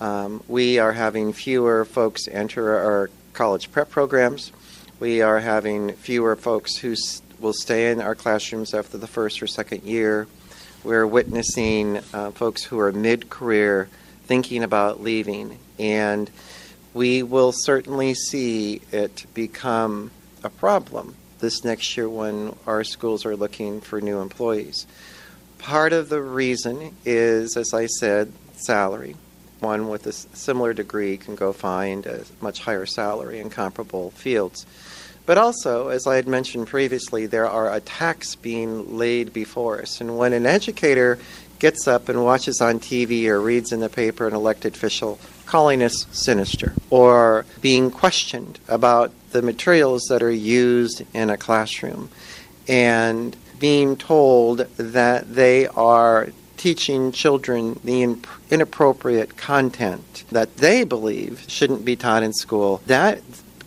Um, 0.02 0.42
we 0.48 0.80
are 0.80 0.90
having 0.90 1.32
fewer 1.32 1.84
folks 1.84 2.26
enter 2.26 2.74
our 2.74 3.08
college 3.34 3.70
prep 3.70 3.88
programs. 3.88 4.50
We 4.98 5.22
are 5.22 5.38
having 5.38 5.92
fewer 5.92 6.34
folks 6.34 6.76
who 6.76 6.96
will 7.38 7.52
stay 7.52 7.92
in 7.92 8.00
our 8.00 8.16
classrooms 8.16 8.74
after 8.74 8.98
the 8.98 9.06
first 9.06 9.40
or 9.40 9.46
second 9.46 9.84
year. 9.84 10.26
We're 10.82 11.06
witnessing 11.06 11.98
uh, 12.12 12.32
folks 12.32 12.64
who 12.64 12.80
are 12.80 12.90
mid 12.90 13.30
career 13.30 13.88
thinking 14.24 14.64
about 14.64 15.00
leaving. 15.00 15.60
And 15.78 16.28
we 16.92 17.22
will 17.22 17.52
certainly 17.52 18.14
see 18.14 18.80
it 18.90 19.26
become 19.34 20.10
a 20.42 20.50
problem 20.50 21.14
this 21.38 21.62
next 21.62 21.96
year 21.96 22.08
when 22.08 22.56
our 22.66 22.82
schools 22.82 23.24
are 23.24 23.36
looking 23.36 23.80
for 23.80 24.00
new 24.00 24.20
employees. 24.20 24.84
Part 25.58 25.92
of 25.92 26.08
the 26.08 26.20
reason 26.20 26.96
is, 27.04 27.56
as 27.56 27.72
I 27.72 27.86
said, 27.86 28.32
salary. 28.56 29.14
One 29.62 29.88
with 29.88 30.06
a 30.06 30.12
similar 30.12 30.74
degree 30.74 31.16
can 31.16 31.36
go 31.36 31.52
find 31.52 32.04
a 32.04 32.24
much 32.40 32.60
higher 32.60 32.84
salary 32.84 33.38
in 33.38 33.48
comparable 33.48 34.10
fields. 34.10 34.66
But 35.24 35.38
also, 35.38 35.88
as 35.88 36.06
I 36.06 36.16
had 36.16 36.26
mentioned 36.26 36.66
previously, 36.66 37.26
there 37.26 37.48
are 37.48 37.72
attacks 37.72 38.34
being 38.34 38.98
laid 38.98 39.32
before 39.32 39.80
us. 39.80 40.00
And 40.00 40.18
when 40.18 40.32
an 40.32 40.46
educator 40.46 41.16
gets 41.60 41.86
up 41.86 42.08
and 42.08 42.24
watches 42.24 42.60
on 42.60 42.80
TV 42.80 43.26
or 43.26 43.40
reads 43.40 43.70
in 43.70 43.78
the 43.78 43.88
paper 43.88 44.26
an 44.26 44.34
elected 44.34 44.74
official 44.74 45.20
calling 45.46 45.80
us 45.80 46.06
sinister 46.10 46.74
or 46.90 47.46
being 47.60 47.88
questioned 47.88 48.58
about 48.66 49.12
the 49.30 49.42
materials 49.42 50.02
that 50.08 50.24
are 50.24 50.30
used 50.32 51.04
in 51.14 51.30
a 51.30 51.36
classroom 51.36 52.10
and 52.66 53.36
being 53.60 53.96
told 53.96 54.58
that 54.76 55.32
they 55.32 55.68
are 55.68 56.30
teaching 56.62 57.10
children 57.10 57.80
the 57.82 58.02
in- 58.02 58.24
inappropriate 58.48 59.36
content 59.36 60.22
that 60.30 60.58
they 60.58 60.84
believe 60.84 61.44
shouldn't 61.48 61.84
be 61.84 61.96
taught 61.96 62.22
in 62.22 62.32
school, 62.32 62.80
that 62.86 63.20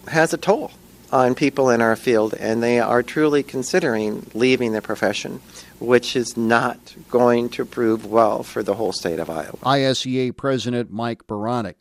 has 0.08 0.34
a 0.34 0.38
toll 0.38 0.72
on 1.12 1.36
people 1.36 1.70
in 1.70 1.82
our 1.82 1.98
field, 1.98 2.34
and 2.36 2.64
they 2.64 2.80
are 2.80 3.04
truly 3.04 3.44
considering 3.44 4.26
leaving 4.34 4.72
the 4.72 4.82
profession, 4.82 5.42
which 5.78 6.16
is 6.16 6.38
not 6.38 6.96
going 7.10 7.50
to 7.50 7.66
prove 7.66 8.06
well 8.06 8.44
for 8.44 8.64
the 8.64 8.76
whole 8.76 8.94
state 8.94 9.20
of 9.20 9.30
Iowa. 9.30 9.58
ISEA 9.64 10.34
President 10.34 10.90
Mike 10.90 11.28
Beranek. 11.28 11.76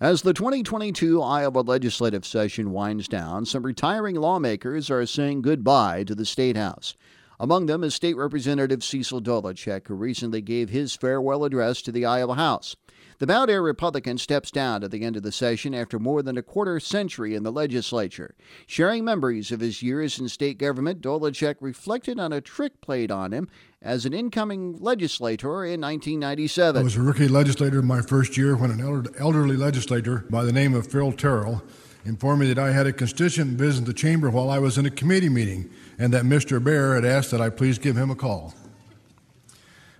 As 0.00 0.22
the 0.22 0.34
2022 0.34 1.22
Iowa 1.22 1.60
legislative 1.60 2.26
session 2.26 2.72
winds 2.72 3.06
down, 3.06 3.46
some 3.46 3.62
retiring 3.62 4.16
lawmakers 4.16 4.90
are 4.90 5.06
saying 5.06 5.42
goodbye 5.42 6.02
to 6.04 6.16
the 6.16 6.26
State 6.26 6.56
House. 6.56 6.96
Among 7.38 7.66
them 7.66 7.84
is 7.84 7.94
State 7.94 8.16
Representative 8.16 8.82
Cecil 8.82 9.20
Dolecheck, 9.20 9.88
who 9.88 9.94
recently 9.94 10.40
gave 10.40 10.70
his 10.70 10.94
farewell 10.94 11.44
address 11.44 11.82
to 11.82 11.92
the 11.92 12.06
Iowa 12.06 12.34
House. 12.34 12.76
The 13.18 13.26
Mount 13.26 13.48
Ayr 13.48 13.62
Republican 13.62 14.18
steps 14.18 14.50
down 14.50 14.84
at 14.84 14.90
the 14.90 15.02
end 15.02 15.16
of 15.16 15.22
the 15.22 15.32
session 15.32 15.74
after 15.74 15.98
more 15.98 16.22
than 16.22 16.36
a 16.36 16.42
quarter 16.42 16.78
century 16.78 17.34
in 17.34 17.44
the 17.44 17.52
legislature. 17.52 18.34
Sharing 18.66 19.04
memories 19.04 19.50
of 19.50 19.60
his 19.60 19.82
years 19.82 20.18
in 20.18 20.28
state 20.28 20.58
government, 20.58 21.00
Dolecheck 21.00 21.56
reflected 21.60 22.18
on 22.18 22.32
a 22.34 22.42
trick 22.42 22.82
played 22.82 23.10
on 23.10 23.32
him 23.32 23.48
as 23.80 24.04
an 24.04 24.12
incoming 24.12 24.76
legislator 24.80 25.64
in 25.64 25.80
1997. 25.80 26.80
I 26.80 26.84
was 26.84 26.96
a 26.96 27.00
rookie 27.00 27.28
legislator 27.28 27.80
my 27.80 28.02
first 28.02 28.36
year 28.36 28.54
when 28.54 28.70
an 28.70 28.80
elder- 28.80 29.10
elderly 29.18 29.56
legislator 29.56 30.26
by 30.28 30.44
the 30.44 30.52
name 30.52 30.74
of 30.74 30.86
Phil 30.86 31.12
Tyrrell 31.12 31.62
informed 32.04 32.40
me 32.40 32.52
that 32.52 32.58
I 32.58 32.72
had 32.72 32.86
a 32.86 32.92
constituent 32.92 33.58
visit 33.58 33.86
the 33.86 33.94
chamber 33.94 34.28
while 34.28 34.50
I 34.50 34.58
was 34.58 34.76
in 34.76 34.84
a 34.84 34.90
committee 34.90 35.30
meeting 35.30 35.70
and 35.98 36.12
that 36.12 36.24
Mr. 36.24 36.62
Bear 36.62 36.94
had 36.94 37.04
asked 37.04 37.30
that 37.30 37.40
I 37.40 37.50
please 37.50 37.78
give 37.78 37.96
him 37.96 38.10
a 38.10 38.14
call. 38.14 38.54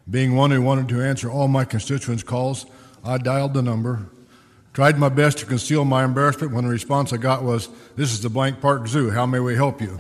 Being 0.09 0.37
one 0.37 0.51
who 0.51 0.63
wanted 0.63 0.89
to 0.91 1.03
answer 1.03 1.31
all 1.31 1.49
my 1.49 1.65
constituents' 1.65 2.23
calls, 2.23 2.67
I 3.05 3.19
dialed 3.19 3.55
the 3.55 3.63
number, 3.63 4.09
tried 4.73 4.99
my 4.99 5.09
best 5.09 5.39
to 5.39 5.47
conceal 5.47 5.85
my 5.85 6.05
embarrassment 6.05 6.53
when 6.53 6.65
the 6.65 6.71
response 6.71 7.13
I 7.13 7.17
got 7.17 7.43
was, 7.43 7.69
This 7.97 8.13
is 8.13 8.21
the 8.21 8.31
Blank 8.31 8.61
Park 8.61 8.87
Zoo. 8.87 9.11
How 9.11 9.27
may 9.27 9.41
we 9.41 9.57
help 9.57 9.81
you? 9.81 9.99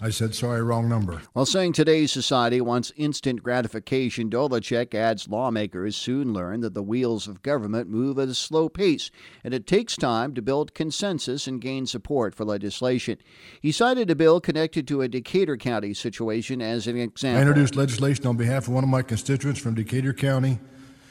I 0.00 0.10
said, 0.10 0.34
Sorry, 0.34 0.62
wrong 0.62 0.88
number. 0.88 1.22
While 1.32 1.46
saying 1.46 1.72
today's 1.72 2.12
society 2.12 2.60
wants 2.60 2.92
instant 2.96 3.42
gratification, 3.42 4.28
Dolecheck 4.28 4.94
adds 4.94 5.28
lawmakers 5.28 5.96
soon 5.96 6.32
learn 6.32 6.60
that 6.60 6.74
the 6.74 6.82
wheels 6.82 7.26
of 7.26 7.42
government 7.42 7.88
move 7.88 8.18
at 8.18 8.28
a 8.28 8.34
slow 8.34 8.68
pace, 8.68 9.10
and 9.42 9.54
it 9.54 9.66
takes 9.66 9.96
time 9.96 10.34
to 10.34 10.42
build 10.42 10.74
consensus 10.74 11.46
and 11.46 11.60
gain 11.60 11.86
support 11.86 12.34
for 12.34 12.44
legislation. 12.44 13.18
He 13.62 13.72
cited 13.72 14.10
a 14.10 14.14
bill 14.14 14.40
connected 14.40 14.86
to 14.88 15.00
a 15.02 15.08
Decatur 15.08 15.56
County 15.56 15.94
situation 15.94 16.60
as 16.60 16.86
an 16.86 16.98
example. 16.98 17.38
I 17.38 17.42
introduced 17.42 17.76
legislation 17.76 18.26
on 18.26 18.36
behalf 18.36 18.68
of 18.68 18.74
one 18.74 18.84
of 18.84 18.90
my 18.90 19.02
constituents 19.02 19.60
from 19.60 19.74
Decatur 19.74 20.12
County 20.12 20.58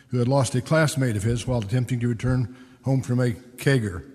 who 0.10 0.20
had 0.20 0.28
lost 0.28 0.54
a 0.54 0.62
classmate 0.62 1.16
of 1.16 1.24
his 1.24 1.48
while 1.48 1.60
attempting 1.60 2.00
to 2.00 2.08
return 2.08 2.56
home 2.84 3.02
from 3.02 3.20
a 3.20 3.32
kegger. 3.32 4.06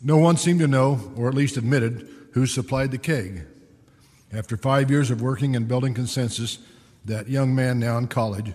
No 0.00 0.16
one 0.18 0.36
seemed 0.36 0.60
to 0.60 0.68
know, 0.68 1.12
or 1.16 1.28
at 1.28 1.34
least 1.34 1.56
admitted, 1.56 2.08
who 2.38 2.46
supplied 2.46 2.90
the 2.90 2.98
keg. 2.98 3.46
After 4.32 4.56
five 4.56 4.90
years 4.90 5.10
of 5.10 5.20
working 5.22 5.56
and 5.56 5.66
building 5.66 5.94
consensus, 5.94 6.58
that 7.04 7.28
young 7.28 7.54
man, 7.54 7.78
now 7.78 7.98
in 7.98 8.08
college, 8.08 8.52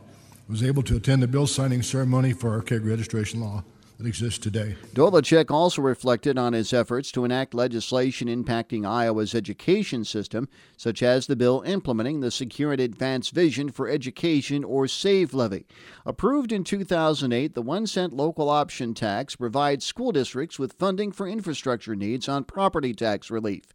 was 0.48 0.64
able 0.64 0.84
to 0.84 0.96
attend 0.96 1.24
the 1.24 1.28
bill 1.28 1.48
signing 1.48 1.82
ceremony 1.82 2.34
for 2.34 2.52
our 2.52 2.62
keg 2.62 2.86
registration 2.86 3.42
law 3.42 3.64
that 3.98 4.08
exists 4.08 4.40
today. 4.40 4.76
Dolecheck 4.94 5.52
also 5.52 5.82
reflected 5.82 6.38
on 6.38 6.54
his 6.54 6.74
efforts 6.74 7.12
to 7.12 7.26
enact 7.26 7.54
legislation 7.54 8.28
impacting 8.28 8.88
Iowa's 8.88 9.36
education 9.36 10.04
system, 10.04 10.50
such 10.78 11.04
as 11.04 11.28
the 11.28 11.36
bill 11.36 11.64
implementing 11.66 12.20
the 12.20 12.32
Secure 12.32 12.72
and 12.72 12.82
Advanced 12.82 13.32
Vision 13.32 13.70
for 13.72 13.88
Education 13.88 14.64
or 14.64 14.88
SAVE 14.88 15.34
levy. 15.34 15.66
Approved 16.06 16.52
in 16.52 16.64
2008, 16.64 17.54
the 17.54 17.62
one 17.62 17.88
cent 17.88 18.14
local 18.14 18.50
option 18.50 18.94
tax 18.94 19.36
provides 19.36 19.86
school 19.86 20.12
districts 20.12 20.60
with 20.60 20.74
funding 20.74 21.12
for 21.12 21.28
infrastructure 21.28 21.96
needs 21.96 22.28
on 22.28 22.44
property 22.44 22.94
tax 22.94 23.30
relief. 23.30 23.74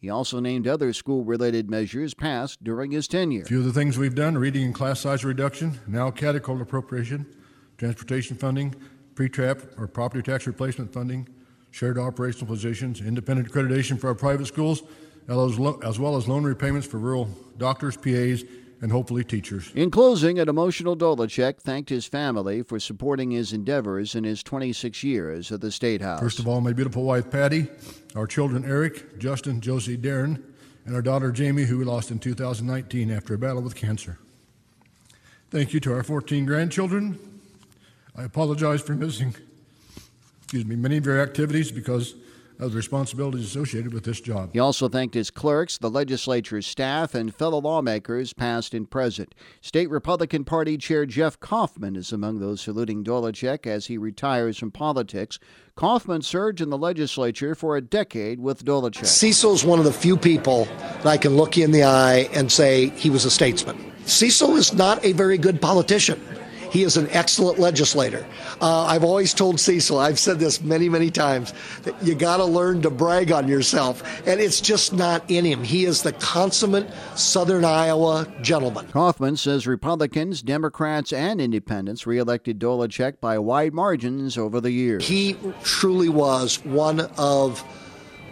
He 0.00 0.08
also 0.08 0.40
named 0.40 0.66
other 0.66 0.94
school 0.94 1.24
related 1.24 1.68
measures 1.68 2.14
passed 2.14 2.64
during 2.64 2.90
his 2.90 3.06
tenure. 3.06 3.42
A 3.42 3.44
few 3.44 3.58
of 3.58 3.66
the 3.66 3.72
things 3.72 3.98
we've 3.98 4.14
done 4.14 4.38
reading 4.38 4.64
and 4.64 4.74
class 4.74 5.00
size 5.00 5.26
reduction, 5.26 5.78
now 5.86 6.10
catechol 6.10 6.62
appropriation, 6.62 7.26
transportation 7.76 8.36
funding, 8.36 8.74
pre-trap 9.14 9.58
or 9.76 9.86
property 9.86 10.22
tax 10.22 10.46
replacement 10.46 10.92
funding, 10.92 11.28
shared 11.70 11.98
operational 11.98 12.46
positions, 12.46 13.00
independent 13.00 13.50
accreditation 13.50 13.98
for 13.98 14.08
our 14.08 14.14
private 14.14 14.46
schools, 14.46 14.82
as 15.28 15.98
well 15.98 16.16
as 16.16 16.28
loan 16.28 16.44
repayments 16.44 16.86
for 16.86 16.98
rural 16.98 17.28
doctors, 17.58 17.96
PAs, 17.96 18.42
and 18.82 18.90
hopefully 18.90 19.22
teachers. 19.22 19.70
In 19.74 19.90
closing, 19.90 20.38
an 20.38 20.48
emotional 20.48 20.96
Dolecheck 20.96 21.58
thanked 21.58 21.90
his 21.90 22.06
family 22.06 22.62
for 22.62 22.80
supporting 22.80 23.30
his 23.30 23.52
endeavors 23.52 24.14
in 24.14 24.24
his 24.24 24.42
26 24.42 25.04
years 25.04 25.52
at 25.52 25.60
the 25.60 25.70
State 25.70 26.00
House. 26.00 26.20
First 26.20 26.38
of 26.38 26.48
all, 26.48 26.62
my 26.62 26.72
beautiful 26.72 27.02
wife 27.02 27.30
Patty, 27.30 27.68
our 28.16 28.26
children 28.26 28.64
Eric, 28.64 29.18
Justin, 29.18 29.60
Josie, 29.60 29.98
Darren, 29.98 30.42
and 30.86 30.94
our 30.94 31.02
daughter 31.02 31.30
Jamie, 31.30 31.64
who 31.64 31.76
we 31.76 31.84
lost 31.84 32.10
in 32.10 32.18
2019 32.18 33.10
after 33.10 33.34
a 33.34 33.38
battle 33.38 33.60
with 33.60 33.74
cancer. 33.76 34.18
Thank 35.50 35.74
you 35.74 35.80
to 35.80 35.92
our 35.92 36.02
14 36.02 36.46
grandchildren. 36.46 37.18
I 38.16 38.24
apologize 38.24 38.82
for 38.82 38.94
missing, 38.94 39.34
excuse 40.42 40.64
me, 40.64 40.76
many 40.76 40.96
of 40.96 41.06
your 41.06 41.20
activities 41.20 41.70
because 41.70 42.14
of 42.58 42.72
the 42.72 42.76
responsibilities 42.76 43.46
associated 43.46 43.94
with 43.94 44.04
this 44.04 44.20
job. 44.20 44.50
He 44.52 44.58
also 44.58 44.88
thanked 44.88 45.14
his 45.14 45.30
clerks, 45.30 45.78
the 45.78 45.88
legislature's 45.88 46.66
staff, 46.66 47.14
and 47.14 47.34
fellow 47.34 47.58
lawmakers, 47.58 48.34
past 48.34 48.74
and 48.74 48.90
present. 48.90 49.34
State 49.62 49.88
Republican 49.88 50.44
Party 50.44 50.76
Chair 50.76 51.06
Jeff 51.06 51.40
Kaufmann 51.40 51.96
is 51.96 52.12
among 52.12 52.38
those 52.38 52.60
saluting 52.60 53.02
Dolecheck 53.02 53.66
as 53.66 53.86
he 53.86 53.96
retires 53.96 54.58
from 54.58 54.70
politics. 54.70 55.38
Kaufmann 55.74 56.20
served 56.20 56.60
in 56.60 56.68
the 56.68 56.76
legislature 56.76 57.54
for 57.54 57.76
a 57.76 57.80
decade 57.80 58.40
with 58.40 58.64
Dolecheck. 58.64 59.06
Cecil 59.06 59.54
is 59.54 59.64
one 59.64 59.78
of 59.78 59.86
the 59.86 59.92
few 59.92 60.18
people 60.18 60.66
that 60.66 61.06
I 61.06 61.16
can 61.16 61.36
look 61.36 61.56
you 61.56 61.64
in 61.64 61.70
the 61.70 61.84
eye 61.84 62.28
and 62.34 62.52
say 62.52 62.90
he 62.90 63.08
was 63.08 63.24
a 63.24 63.30
statesman. 63.30 63.92
Cecil 64.04 64.56
is 64.56 64.74
not 64.74 65.02
a 65.02 65.12
very 65.12 65.38
good 65.38 65.62
politician. 65.62 66.20
He 66.70 66.84
is 66.84 66.96
an 66.96 67.08
excellent 67.10 67.58
legislator. 67.58 68.26
Uh, 68.60 68.84
I've 68.84 69.04
always 69.04 69.34
told 69.34 69.58
Cecil, 69.58 69.98
I've 69.98 70.18
said 70.18 70.38
this 70.38 70.60
many, 70.60 70.88
many 70.88 71.10
times, 71.10 71.52
that 71.82 72.00
you 72.02 72.14
got 72.14 72.38
to 72.38 72.44
learn 72.44 72.82
to 72.82 72.90
brag 72.90 73.32
on 73.32 73.48
yourself. 73.48 74.02
And 74.26 74.40
it's 74.40 74.60
just 74.60 74.92
not 74.92 75.28
in 75.28 75.44
him. 75.44 75.64
He 75.64 75.84
is 75.84 76.02
the 76.02 76.12
consummate 76.12 76.88
Southern 77.16 77.64
Iowa 77.64 78.26
gentleman. 78.40 78.86
Kaufmann 78.88 79.36
says 79.36 79.66
Republicans, 79.66 80.42
Democrats, 80.42 81.12
and 81.12 81.40
independents 81.40 82.06
reelected 82.06 82.58
Dolecheck 82.58 83.20
by 83.20 83.38
wide 83.38 83.74
margins 83.74 84.38
over 84.38 84.60
the 84.60 84.70
years. 84.70 85.06
He 85.06 85.36
truly 85.62 86.08
was 86.08 86.64
one 86.64 87.00
of 87.18 87.64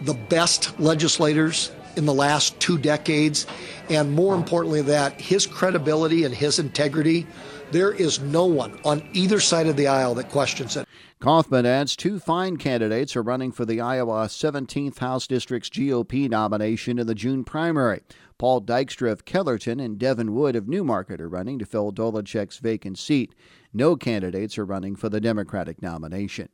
the 0.01 0.13
best 0.13 0.79
legislators 0.79 1.71
in 1.95 2.05
the 2.05 2.13
last 2.13 2.59
two 2.59 2.77
decades. 2.77 3.45
And 3.89 4.11
more 4.11 4.35
importantly, 4.35 4.81
that 4.83 5.19
his 5.19 5.45
credibility 5.45 6.23
and 6.23 6.33
his 6.33 6.59
integrity 6.59 7.27
there 7.71 7.91
is 7.91 8.19
no 8.19 8.45
one 8.45 8.79
on 8.83 9.07
either 9.13 9.39
side 9.39 9.67
of 9.67 9.75
the 9.75 9.87
aisle 9.87 10.15
that 10.15 10.29
questions 10.29 10.75
it. 10.77 10.87
Kaufmann 11.19 11.65
adds 11.65 11.95
two 11.95 12.17
fine 12.17 12.55
candidates 12.55 13.15
are 13.15 13.21
running 13.21 13.51
for 13.51 13.65
the 13.65 13.81
Iowa 13.81 14.27
17th 14.27 14.99
House 14.99 15.27
District's 15.27 15.69
GOP 15.69 16.29
nomination 16.29 16.97
in 16.97 17.07
the 17.07 17.15
June 17.15 17.43
primary. 17.43 18.01
Paul 18.37 18.61
Dykstra 18.61 19.11
of 19.11 19.25
Kellerton 19.25 19.81
and 19.81 19.99
Devin 19.99 20.33
Wood 20.33 20.55
of 20.55 20.69
Newmarket 20.69 21.19
are 21.19 21.27
running 21.27 21.59
to 21.59 21.65
fill 21.65 21.91
Dolecheck's 21.91 22.59
vacant 22.59 22.97
seat. 22.97 23.35
No 23.73 23.97
candidates 23.97 24.57
are 24.57 24.65
running 24.65 24.95
for 24.95 25.09
the 25.09 25.19
Democratic 25.19 25.81
nomination. 25.81 26.47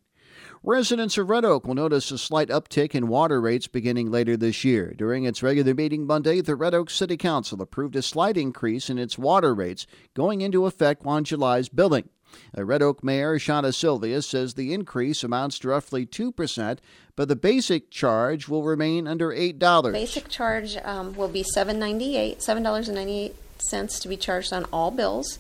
Residents 0.64 1.18
of 1.18 1.30
Red 1.30 1.46
Oak 1.46 1.68
will 1.68 1.76
notice 1.76 2.12
a 2.12 2.18
slight 2.18 2.50
uptick 2.50 2.96
in 2.96 3.08
water 3.08 3.40
rates 3.40 3.68
beginning 3.68 4.12
later 4.12 4.36
this 4.36 4.64
year. 4.64 4.94
During 4.98 5.24
its 5.26 5.44
regular 5.44 5.74
meeting 5.74 6.06
Monday, 6.06 6.42
the 6.42 6.56
Red 6.56 6.74
Oak 6.74 6.90
City 6.90 7.18
Council 7.18 7.62
approved 7.62 7.96
a 7.96 8.02
slight 8.02 8.38
increase 8.38 8.90
in 8.90 8.98
its 8.98 9.18
water 9.18 9.54
rates 9.54 9.86
going 10.14 10.42
into 10.42 10.66
effect 10.66 11.06
on 11.06 11.24
July's 11.24 11.70
billing. 11.70 12.10
A 12.54 12.66
Red 12.66 12.82
Oak 12.82 13.04
Mayor 13.04 13.38
Shauna 13.38 13.74
Sylvia 13.74 14.22
says 14.22 14.54
the 14.54 14.74
increase 14.74 15.24
amounts 15.24 15.60
to 15.60 15.70
roughly 15.70 16.06
2%, 16.06 16.80
but 17.16 17.28
the 17.28 17.36
basic 17.36 17.90
charge 17.92 18.48
will 18.48 18.64
remain 18.64 19.08
under 19.08 19.30
$8. 19.30 19.92
Basic 19.94 20.28
charge 20.28 20.78
um, 20.84 21.14
will 21.16 21.28
be 21.28 21.44
$7.98, 21.44 22.38
$7.98 22.38 24.02
to 24.02 24.08
be 24.08 24.18
charged 24.18 24.52
on 24.52 24.66
all 24.74 24.92
bills 24.92 25.40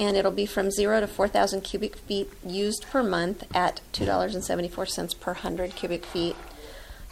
and 0.00 0.16
it'll 0.16 0.32
be 0.32 0.46
from 0.46 0.70
zero 0.70 0.98
to 0.98 1.06
4,000 1.06 1.60
cubic 1.60 1.94
feet 1.94 2.32
used 2.44 2.86
per 2.90 3.02
month 3.02 3.44
at 3.54 3.82
$2.74 3.92 5.20
per 5.20 5.32
100 5.32 5.76
cubic 5.76 6.06
feet. 6.06 6.34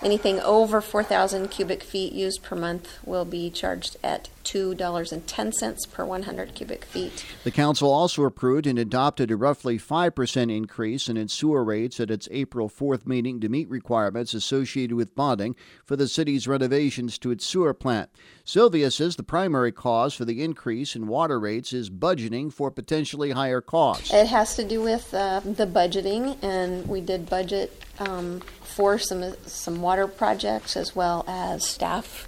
Anything 0.02 0.40
over 0.40 0.80
4,000 0.80 1.48
cubic 1.48 1.82
feet 1.82 2.14
used 2.14 2.42
per 2.42 2.56
month 2.56 2.98
will 3.04 3.26
be 3.26 3.50
charged 3.50 3.98
at 4.02 4.30
$2.10 4.48 5.92
per 5.92 6.04
100 6.04 6.54
cubic 6.54 6.84
feet. 6.84 7.24
The 7.44 7.50
council 7.50 7.92
also 7.92 8.24
approved 8.24 8.66
and 8.66 8.78
adopted 8.78 9.30
a 9.30 9.36
roughly 9.36 9.78
5% 9.78 10.56
increase 10.56 11.08
in 11.08 11.16
its 11.18 11.34
sewer 11.34 11.62
rates 11.62 12.00
at 12.00 12.10
its 12.10 12.28
April 12.30 12.68
4th 12.68 13.06
meeting 13.06 13.40
to 13.40 13.48
meet 13.48 13.68
requirements 13.68 14.32
associated 14.32 14.96
with 14.96 15.14
bonding 15.14 15.54
for 15.84 15.96
the 15.96 16.08
city's 16.08 16.48
renovations 16.48 17.18
to 17.18 17.30
its 17.30 17.44
sewer 17.44 17.74
plant. 17.74 18.08
Sylvia 18.44 18.90
says 18.90 19.16
the 19.16 19.22
primary 19.22 19.72
cause 19.72 20.14
for 20.14 20.24
the 20.24 20.42
increase 20.42 20.96
in 20.96 21.06
water 21.08 21.38
rates 21.38 21.74
is 21.74 21.90
budgeting 21.90 22.50
for 22.50 22.70
potentially 22.70 23.32
higher 23.32 23.60
costs. 23.60 24.12
It 24.12 24.28
has 24.28 24.56
to 24.56 24.64
do 24.64 24.80
with 24.80 25.12
uh, 25.12 25.40
the 25.40 25.66
budgeting, 25.66 26.42
and 26.42 26.88
we 26.88 27.02
did 27.02 27.28
budget 27.28 27.84
um, 27.98 28.40
for 28.62 28.98
some 28.98 29.34
some 29.44 29.82
water 29.82 30.06
projects 30.06 30.76
as 30.76 30.94
well 30.94 31.24
as 31.26 31.66
staff 31.66 32.27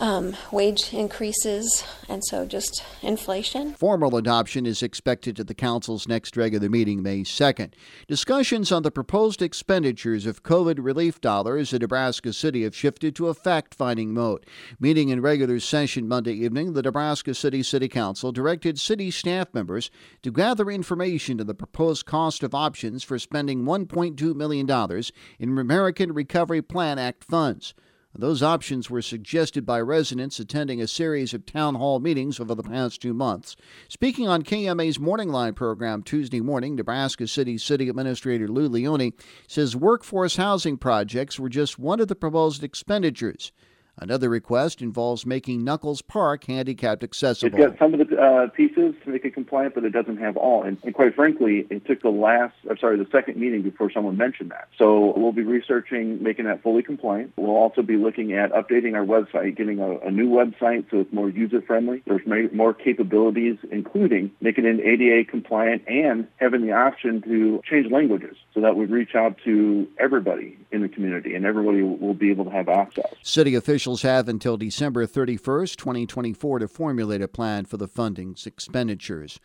um, 0.00 0.34
wage 0.50 0.94
increases, 0.94 1.84
and 2.08 2.24
so 2.24 2.46
just 2.46 2.82
inflation. 3.02 3.74
Formal 3.74 4.16
adoption 4.16 4.64
is 4.64 4.82
expected 4.82 5.38
at 5.38 5.46
the 5.46 5.54
Council's 5.54 6.08
next 6.08 6.38
regular 6.38 6.70
meeting 6.70 7.02
May 7.02 7.20
2nd. 7.20 7.74
Discussions 8.08 8.72
on 8.72 8.82
the 8.82 8.90
proposed 8.90 9.42
expenditures 9.42 10.24
of 10.24 10.42
COVID 10.42 10.78
relief 10.80 11.20
dollars 11.20 11.74
in 11.74 11.80
Nebraska 11.80 12.32
City 12.32 12.62
have 12.64 12.74
shifted 12.74 13.14
to 13.16 13.28
a 13.28 13.34
fact 13.34 13.74
finding 13.74 14.14
mode. 14.14 14.46
Meeting 14.80 15.10
in 15.10 15.20
regular 15.20 15.60
session 15.60 16.08
Monday 16.08 16.32
evening, 16.32 16.72
the 16.72 16.82
Nebraska 16.82 17.34
City 17.34 17.62
City 17.62 17.88
Council 17.88 18.32
directed 18.32 18.80
city 18.80 19.10
staff 19.10 19.52
members 19.52 19.90
to 20.22 20.32
gather 20.32 20.70
information 20.70 21.40
on 21.40 21.46
the 21.46 21.54
proposed 21.54 22.06
cost 22.06 22.42
of 22.42 22.54
options 22.54 23.04
for 23.04 23.18
spending 23.18 23.64
$1.2 23.64 24.34
million 24.34 25.02
in 25.38 25.58
American 25.58 26.12
Recovery 26.12 26.62
Plan 26.62 26.98
Act 26.98 27.22
funds. 27.22 27.74
Those 28.14 28.42
options 28.42 28.90
were 28.90 29.02
suggested 29.02 29.64
by 29.64 29.80
residents 29.80 30.40
attending 30.40 30.82
a 30.82 30.88
series 30.88 31.32
of 31.32 31.46
town 31.46 31.76
hall 31.76 32.00
meetings 32.00 32.40
over 32.40 32.56
the 32.56 32.62
past 32.62 33.00
two 33.00 33.14
months. 33.14 33.54
Speaking 33.88 34.26
on 34.26 34.42
KMA's 34.42 34.98
Morning 34.98 35.28
Line 35.28 35.54
program 35.54 36.02
Tuesday 36.02 36.40
morning, 36.40 36.74
Nebraska 36.74 37.28
City 37.28 37.56
City 37.56 37.88
Administrator 37.88 38.48
Lou 38.48 38.68
Leone 38.68 39.12
says 39.46 39.76
workforce 39.76 40.36
housing 40.36 40.76
projects 40.76 41.38
were 41.38 41.48
just 41.48 41.78
one 41.78 42.00
of 42.00 42.08
the 42.08 42.16
proposed 42.16 42.64
expenditures. 42.64 43.52
Another 44.00 44.30
request 44.30 44.80
involves 44.80 45.26
making 45.26 45.62
Knuckles 45.62 46.00
Park 46.00 46.44
handicapped 46.44 47.04
accessible. 47.04 47.54
It's 47.54 47.70
got 47.70 47.78
some 47.78 47.92
of 47.92 48.08
the 48.08 48.16
uh, 48.16 48.46
pieces 48.48 48.94
to 49.04 49.10
make 49.10 49.26
it 49.26 49.34
compliant, 49.34 49.74
but 49.74 49.84
it 49.84 49.90
doesn't 49.90 50.16
have 50.16 50.38
all. 50.38 50.62
And, 50.62 50.78
and, 50.82 50.94
quite 50.94 51.14
frankly, 51.14 51.66
it 51.68 51.86
took 51.86 52.00
the 52.00 52.08
last, 52.08 52.54
I'm 52.68 52.78
sorry, 52.78 52.96
the 52.96 53.06
second 53.12 53.36
meeting 53.36 53.60
before 53.60 53.90
someone 53.92 54.16
mentioned 54.16 54.52
that. 54.52 54.68
So 54.78 55.12
we'll 55.16 55.32
be 55.32 55.42
researching 55.42 56.22
making 56.22 56.46
that 56.46 56.62
fully 56.62 56.82
compliant. 56.82 57.34
We'll 57.36 57.56
also 57.56 57.82
be 57.82 57.96
looking 57.96 58.32
at 58.32 58.52
updating 58.52 58.94
our 58.94 59.04
website, 59.04 59.56
getting 59.56 59.80
a, 59.80 59.98
a 59.98 60.10
new 60.10 60.30
website 60.30 60.90
so 60.90 61.00
it's 61.00 61.12
more 61.12 61.28
user 61.28 61.60
friendly. 61.60 62.02
There's 62.06 62.22
more 62.54 62.72
capabilities, 62.72 63.58
including 63.70 64.30
making 64.40 64.64
it 64.64 64.80
ADA 64.80 65.30
compliant 65.30 65.82
and 65.88 66.26
having 66.38 66.66
the 66.66 66.72
option 66.72 67.20
to 67.22 67.60
change 67.68 67.92
languages 67.92 68.36
so 68.54 68.62
that 68.62 68.76
we 68.76 68.86
reach 68.86 69.14
out 69.14 69.36
to 69.44 69.86
everybody 69.98 70.56
in 70.72 70.80
the 70.80 70.88
community 70.88 71.34
and 71.34 71.44
everybody 71.44 71.82
will 71.82 72.14
be 72.14 72.30
able 72.30 72.44
to 72.46 72.50
have 72.50 72.68
access. 72.70 73.12
City 73.22 73.54
officials 73.54 73.89
officials 73.90 74.02
have 74.02 74.28
until 74.28 74.56
December 74.56 75.04
31st, 75.04 75.74
2024 75.74 76.60
to 76.60 76.68
formulate 76.68 77.20
a 77.20 77.26
plan 77.26 77.64
for 77.64 77.76
the 77.76 77.88
funding's 77.88 78.46
expenditures. 78.46 79.40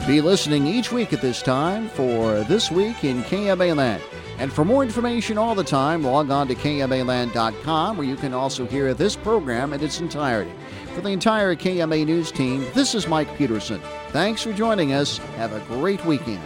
Be 0.06 0.22
listening 0.22 0.66
each 0.66 0.90
week 0.90 1.12
at 1.12 1.20
this 1.20 1.42
time 1.42 1.88
for 1.90 2.40
This 2.44 2.70
Week 2.70 3.04
in 3.04 3.22
KMA 3.24 3.76
Land. 3.76 4.02
And 4.38 4.50
for 4.50 4.64
more 4.64 4.82
information 4.82 5.36
all 5.36 5.54
the 5.54 5.62
time, 5.62 6.02
log 6.02 6.30
on 6.30 6.48
to 6.48 6.54
KMAland.com 6.54 7.96
where 7.98 8.06
you 8.06 8.16
can 8.16 8.32
also 8.32 8.66
hear 8.66 8.94
this 8.94 9.14
program 9.14 9.74
in 9.74 9.84
its 9.84 10.00
entirety. 10.00 10.52
For 10.94 11.02
the 11.02 11.10
entire 11.10 11.54
KMA 11.54 12.04
News 12.04 12.32
team, 12.32 12.66
this 12.74 12.94
is 12.94 13.06
Mike 13.06 13.36
Peterson. 13.36 13.80
Thanks 14.08 14.42
for 14.42 14.52
joining 14.52 14.92
us. 14.92 15.18
Have 15.36 15.52
a 15.52 15.60
great 15.60 16.04
weekend. 16.04 16.42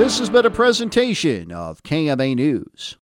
This 0.00 0.18
has 0.18 0.30
been 0.30 0.46
a 0.46 0.50
presentation 0.50 1.52
of 1.52 1.82
KMA 1.82 2.34
News. 2.34 2.96